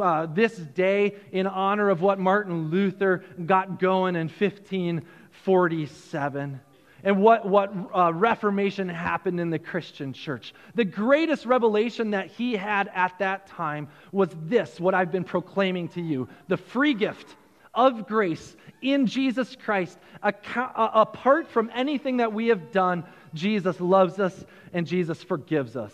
uh, 0.00 0.26
this 0.26 0.56
day 0.56 1.14
in 1.30 1.46
honor 1.46 1.90
of 1.90 2.02
what 2.02 2.18
Martin 2.18 2.70
Luther 2.70 3.22
got 3.46 3.78
going 3.78 4.16
in 4.16 4.28
1547 4.28 6.60
and 7.04 7.22
what, 7.22 7.48
what 7.48 7.72
uh, 7.94 8.12
Reformation 8.12 8.88
happened 8.88 9.38
in 9.38 9.50
the 9.50 9.60
Christian 9.60 10.12
church. 10.12 10.52
The 10.74 10.84
greatest 10.84 11.46
revelation 11.46 12.10
that 12.10 12.26
he 12.26 12.54
had 12.54 12.90
at 12.92 13.16
that 13.20 13.46
time 13.46 13.86
was 14.10 14.30
this 14.46 14.80
what 14.80 14.94
I've 14.94 15.12
been 15.12 15.24
proclaiming 15.24 15.88
to 15.90 16.02
you 16.02 16.28
the 16.48 16.56
free 16.56 16.94
gift 16.94 17.36
of 17.74 18.08
grace 18.08 18.56
in 18.82 19.06
Jesus 19.06 19.54
Christ, 19.54 19.96
apart 20.22 21.46
from 21.48 21.70
anything 21.72 22.16
that 22.16 22.32
we 22.32 22.48
have 22.48 22.72
done. 22.72 23.04
Jesus 23.34 23.78
loves 23.80 24.18
us 24.18 24.44
and 24.72 24.86
Jesus 24.86 25.22
forgives 25.22 25.76
us. 25.76 25.92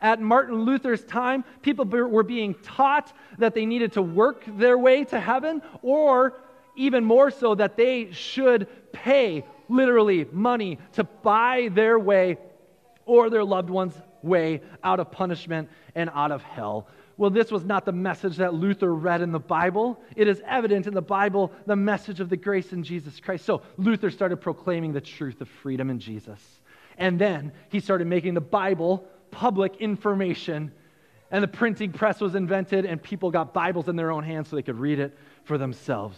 At 0.00 0.20
Martin 0.20 0.64
Luther's 0.64 1.04
time, 1.04 1.44
people 1.62 1.84
were 1.84 2.22
being 2.22 2.54
taught 2.54 3.12
that 3.38 3.54
they 3.54 3.66
needed 3.66 3.92
to 3.92 4.02
work 4.02 4.44
their 4.46 4.78
way 4.78 5.04
to 5.04 5.20
heaven, 5.20 5.62
or 5.82 6.34
even 6.76 7.04
more 7.04 7.30
so, 7.30 7.54
that 7.54 7.76
they 7.76 8.12
should 8.12 8.68
pay 8.92 9.44
literally 9.68 10.26
money 10.30 10.78
to 10.92 11.04
buy 11.04 11.70
their 11.72 11.98
way 11.98 12.36
or 13.04 13.30
their 13.30 13.44
loved 13.44 13.70
one's 13.70 13.94
way 14.22 14.60
out 14.82 15.00
of 15.00 15.10
punishment 15.10 15.68
and 15.94 16.10
out 16.14 16.32
of 16.32 16.42
hell. 16.42 16.88
Well, 17.16 17.30
this 17.30 17.50
was 17.50 17.64
not 17.64 17.86
the 17.86 17.92
message 17.92 18.36
that 18.36 18.52
Luther 18.52 18.94
read 18.94 19.22
in 19.22 19.32
the 19.32 19.40
Bible. 19.40 19.98
It 20.14 20.28
is 20.28 20.42
evident 20.46 20.86
in 20.86 20.92
the 20.92 21.00
Bible 21.00 21.50
the 21.64 21.76
message 21.76 22.20
of 22.20 22.28
the 22.28 22.36
grace 22.36 22.72
in 22.72 22.82
Jesus 22.82 23.20
Christ. 23.20 23.46
So 23.46 23.62
Luther 23.78 24.10
started 24.10 24.36
proclaiming 24.36 24.92
the 24.92 25.00
truth 25.00 25.40
of 25.40 25.48
freedom 25.48 25.88
in 25.88 25.98
Jesus. 25.98 26.60
And 26.98 27.18
then 27.18 27.52
he 27.70 27.80
started 27.80 28.06
making 28.06 28.34
the 28.34 28.40
Bible 28.40 29.06
public 29.30 29.76
information 29.76 30.72
and 31.30 31.42
the 31.42 31.48
printing 31.48 31.92
press 31.92 32.20
was 32.20 32.34
invented, 32.34 32.86
and 32.86 33.02
people 33.02 33.30
got 33.30 33.52
Bibles 33.52 33.88
in 33.88 33.96
their 33.96 34.12
own 34.12 34.22
hands 34.22 34.48
so 34.48 34.56
they 34.56 34.62
could 34.62 34.78
read 34.78 35.00
it 35.00 35.16
for 35.44 35.58
themselves. 35.58 36.16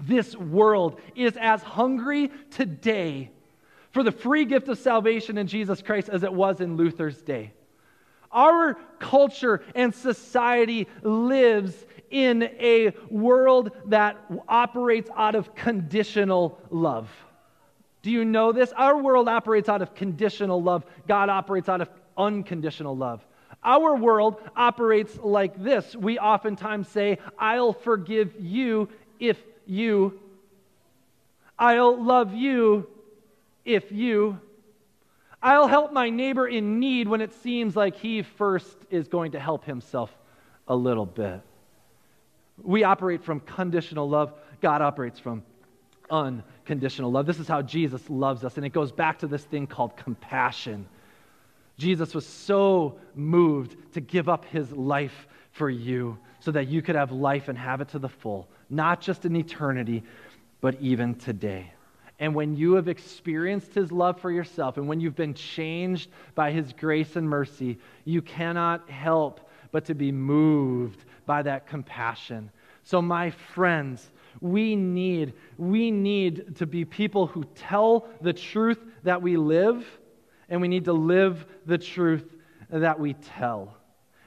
This 0.00 0.36
world 0.36 1.00
is 1.14 1.36
as 1.40 1.62
hungry 1.62 2.30
today 2.50 3.30
for 3.92 4.02
the 4.02 4.12
free 4.12 4.44
gift 4.44 4.68
of 4.68 4.78
salvation 4.78 5.38
in 5.38 5.46
Jesus 5.46 5.80
Christ 5.80 6.08
as 6.08 6.22
it 6.22 6.32
was 6.32 6.60
in 6.60 6.76
Luther's 6.76 7.22
day. 7.22 7.52
Our 8.32 8.74
culture 8.98 9.62
and 9.74 9.94
society 9.94 10.88
lives 11.02 11.86
in 12.10 12.42
a 12.42 12.92
world 13.08 13.70
that 13.86 14.18
operates 14.48 15.08
out 15.16 15.34
of 15.34 15.54
conditional 15.54 16.60
love. 16.70 17.08
Do 18.02 18.10
you 18.10 18.24
know 18.24 18.52
this? 18.52 18.72
Our 18.72 19.00
world 19.00 19.28
operates 19.28 19.68
out 19.68 19.82
of 19.82 19.94
conditional 19.94 20.62
love. 20.62 20.84
God 21.08 21.28
operates 21.28 21.68
out 21.68 21.80
of 21.80 21.88
unconditional 22.16 22.96
love. 22.96 23.24
Our 23.62 23.96
world 23.96 24.40
operates 24.56 25.18
like 25.22 25.62
this. 25.62 25.96
We 25.96 26.18
oftentimes 26.18 26.88
say, 26.88 27.18
I'll 27.38 27.72
forgive 27.72 28.34
you 28.38 28.88
if 29.18 29.38
you. 29.66 30.20
I'll 31.58 32.02
love 32.02 32.34
you 32.34 32.86
if 33.64 33.90
you. 33.90 34.38
I'll 35.42 35.68
help 35.68 35.92
my 35.92 36.10
neighbor 36.10 36.46
in 36.46 36.80
need 36.80 37.08
when 37.08 37.20
it 37.20 37.32
seems 37.42 37.76
like 37.76 37.96
he 37.96 38.22
first 38.22 38.76
is 38.90 39.08
going 39.08 39.32
to 39.32 39.40
help 39.40 39.64
himself 39.64 40.10
a 40.68 40.74
little 40.74 41.06
bit. 41.06 41.40
We 42.62 42.84
operate 42.84 43.22
from 43.22 43.40
conditional 43.40 44.08
love, 44.08 44.32
God 44.60 44.80
operates 44.80 45.18
from 45.18 45.42
unconditional 46.10 47.10
love. 47.10 47.26
This 47.26 47.38
is 47.38 47.48
how 47.48 47.62
Jesus 47.62 48.08
loves 48.08 48.44
us, 48.44 48.56
and 48.56 48.64
it 48.64 48.70
goes 48.70 48.92
back 48.92 49.18
to 49.20 49.26
this 49.26 49.44
thing 49.44 49.66
called 49.66 49.96
compassion. 49.96 50.86
Jesus 51.78 52.14
was 52.14 52.26
so 52.26 52.98
moved 53.14 53.76
to 53.94 54.00
give 54.00 54.28
up 54.28 54.44
his 54.46 54.70
life 54.72 55.26
for 55.52 55.68
you 55.68 56.18
so 56.40 56.50
that 56.52 56.68
you 56.68 56.82
could 56.82 56.96
have 56.96 57.12
life 57.12 57.48
and 57.48 57.58
have 57.58 57.80
it 57.80 57.88
to 57.88 57.98
the 57.98 58.08
full, 58.08 58.48
not 58.70 59.00
just 59.00 59.24
in 59.24 59.36
eternity, 59.36 60.02
but 60.60 60.80
even 60.80 61.14
today. 61.14 61.72
And 62.18 62.34
when 62.34 62.56
you 62.56 62.74
have 62.74 62.88
experienced 62.88 63.74
his 63.74 63.92
love 63.92 64.20
for 64.20 64.30
yourself 64.30 64.78
and 64.78 64.88
when 64.88 65.00
you've 65.00 65.16
been 65.16 65.34
changed 65.34 66.10
by 66.34 66.50
his 66.50 66.72
grace 66.72 67.16
and 67.16 67.28
mercy, 67.28 67.78
you 68.04 68.22
cannot 68.22 68.88
help 68.88 69.50
but 69.70 69.84
to 69.86 69.94
be 69.94 70.12
moved 70.12 71.04
by 71.26 71.42
that 71.42 71.66
compassion. 71.66 72.50
So, 72.84 73.02
my 73.02 73.30
friends, 73.30 74.10
we 74.40 74.76
need, 74.76 75.34
we 75.58 75.90
need 75.90 76.56
to 76.56 76.66
be 76.66 76.84
people 76.84 77.26
who 77.26 77.44
tell 77.54 78.06
the 78.20 78.32
truth 78.32 78.78
that 79.02 79.20
we 79.20 79.36
live, 79.36 79.84
and 80.48 80.60
we 80.60 80.68
need 80.68 80.84
to 80.84 80.92
live 80.92 81.46
the 81.66 81.78
truth 81.78 82.36
that 82.70 82.98
we 82.98 83.14
tell. 83.14 83.76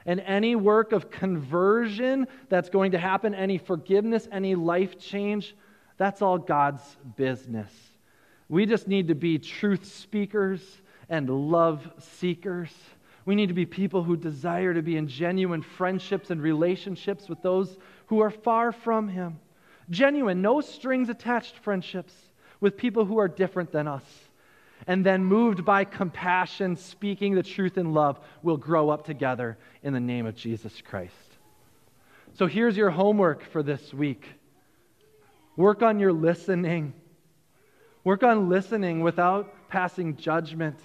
And 0.06 0.20
any 0.20 0.56
work 0.56 0.92
of 0.92 1.10
conversion 1.10 2.26
that's 2.48 2.70
going 2.70 2.92
to 2.92 2.98
happen, 2.98 3.34
any 3.34 3.58
forgiveness, 3.58 4.28
any 4.32 4.54
life 4.54 4.98
change, 4.98 5.54
that's 5.98 6.22
all 6.22 6.38
God's 6.38 6.82
business. 7.16 7.70
We 8.48 8.66
just 8.66 8.88
need 8.88 9.08
to 9.08 9.14
be 9.14 9.38
truth 9.38 9.84
speakers 9.84 10.62
and 11.08 11.28
love 11.28 11.88
seekers. 11.98 12.70
We 13.26 13.34
need 13.34 13.48
to 13.48 13.54
be 13.54 13.66
people 13.66 14.02
who 14.02 14.16
desire 14.16 14.72
to 14.72 14.82
be 14.82 14.96
in 14.96 15.06
genuine 15.06 15.62
friendships 15.62 16.30
and 16.30 16.42
relationships 16.42 17.28
with 17.28 17.42
those 17.42 17.76
who 18.06 18.20
are 18.20 18.30
far 18.30 18.72
from 18.72 19.08
Him. 19.08 19.38
Genuine, 19.90 20.40
no 20.40 20.60
strings 20.60 21.08
attached 21.10 21.58
friendships 21.58 22.14
with 22.60 22.76
people 22.76 23.04
who 23.04 23.18
are 23.18 23.28
different 23.28 23.70
than 23.70 23.86
us. 23.86 24.04
And 24.86 25.04
then, 25.04 25.24
moved 25.24 25.64
by 25.64 25.84
compassion, 25.84 26.76
speaking 26.76 27.34
the 27.34 27.42
truth 27.42 27.76
in 27.76 27.92
love, 27.92 28.18
will 28.42 28.56
grow 28.56 28.90
up 28.90 29.04
together 29.04 29.58
in 29.82 29.92
the 29.92 30.00
name 30.00 30.26
of 30.26 30.34
Jesus 30.34 30.82
Christ. 30.82 31.14
So, 32.34 32.46
here's 32.46 32.76
your 32.76 32.90
homework 32.90 33.44
for 33.44 33.62
this 33.62 33.92
week 33.92 34.26
work 35.56 35.82
on 35.82 35.98
your 35.98 36.12
listening. 36.12 36.94
Work 38.02 38.22
on 38.22 38.48
listening 38.48 39.00
without 39.00 39.68
passing 39.68 40.16
judgment. 40.16 40.78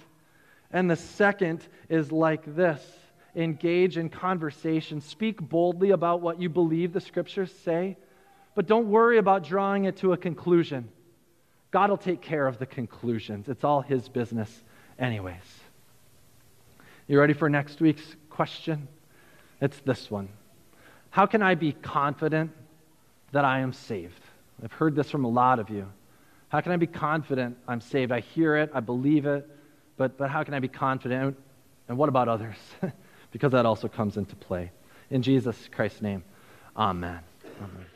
And 0.70 0.90
the 0.90 0.96
second 0.96 1.66
is 1.88 2.12
like 2.12 2.54
this 2.54 2.82
engage 3.34 3.98
in 3.98 4.08
conversation. 4.08 5.00
Speak 5.00 5.40
boldly 5.40 5.90
about 5.90 6.22
what 6.22 6.40
you 6.40 6.48
believe 6.48 6.92
the 6.92 7.00
scriptures 7.00 7.52
say, 7.64 7.96
but 8.54 8.66
don't 8.66 8.88
worry 8.88 9.18
about 9.18 9.44
drawing 9.44 9.84
it 9.84 9.98
to 9.98 10.14
a 10.14 10.16
conclusion. 10.16 10.88
God 11.76 11.90
will 11.90 11.98
take 11.98 12.22
care 12.22 12.46
of 12.46 12.58
the 12.58 12.64
conclusions. 12.64 13.50
It's 13.50 13.62
all 13.62 13.82
His 13.82 14.08
business, 14.08 14.62
anyways. 14.98 15.60
You 17.06 17.20
ready 17.20 17.34
for 17.34 17.50
next 17.50 17.82
week's 17.82 18.16
question? 18.30 18.88
It's 19.60 19.78
this 19.80 20.10
one 20.10 20.30
How 21.10 21.26
can 21.26 21.42
I 21.42 21.54
be 21.54 21.72
confident 21.72 22.50
that 23.32 23.44
I 23.44 23.58
am 23.58 23.74
saved? 23.74 24.22
I've 24.64 24.72
heard 24.72 24.96
this 24.96 25.10
from 25.10 25.26
a 25.26 25.28
lot 25.28 25.58
of 25.58 25.68
you. 25.68 25.86
How 26.48 26.62
can 26.62 26.72
I 26.72 26.78
be 26.78 26.86
confident 26.86 27.58
I'm 27.68 27.82
saved? 27.82 28.10
I 28.10 28.20
hear 28.20 28.56
it, 28.56 28.70
I 28.72 28.80
believe 28.80 29.26
it, 29.26 29.46
but, 29.98 30.16
but 30.16 30.30
how 30.30 30.44
can 30.44 30.54
I 30.54 30.60
be 30.60 30.68
confident? 30.68 31.36
And 31.90 31.98
what 31.98 32.08
about 32.08 32.26
others? 32.26 32.56
because 33.32 33.52
that 33.52 33.66
also 33.66 33.86
comes 33.86 34.16
into 34.16 34.34
play. 34.34 34.72
In 35.10 35.20
Jesus 35.20 35.68
Christ's 35.70 36.00
name, 36.00 36.24
amen. 36.74 37.20
amen. 37.58 37.86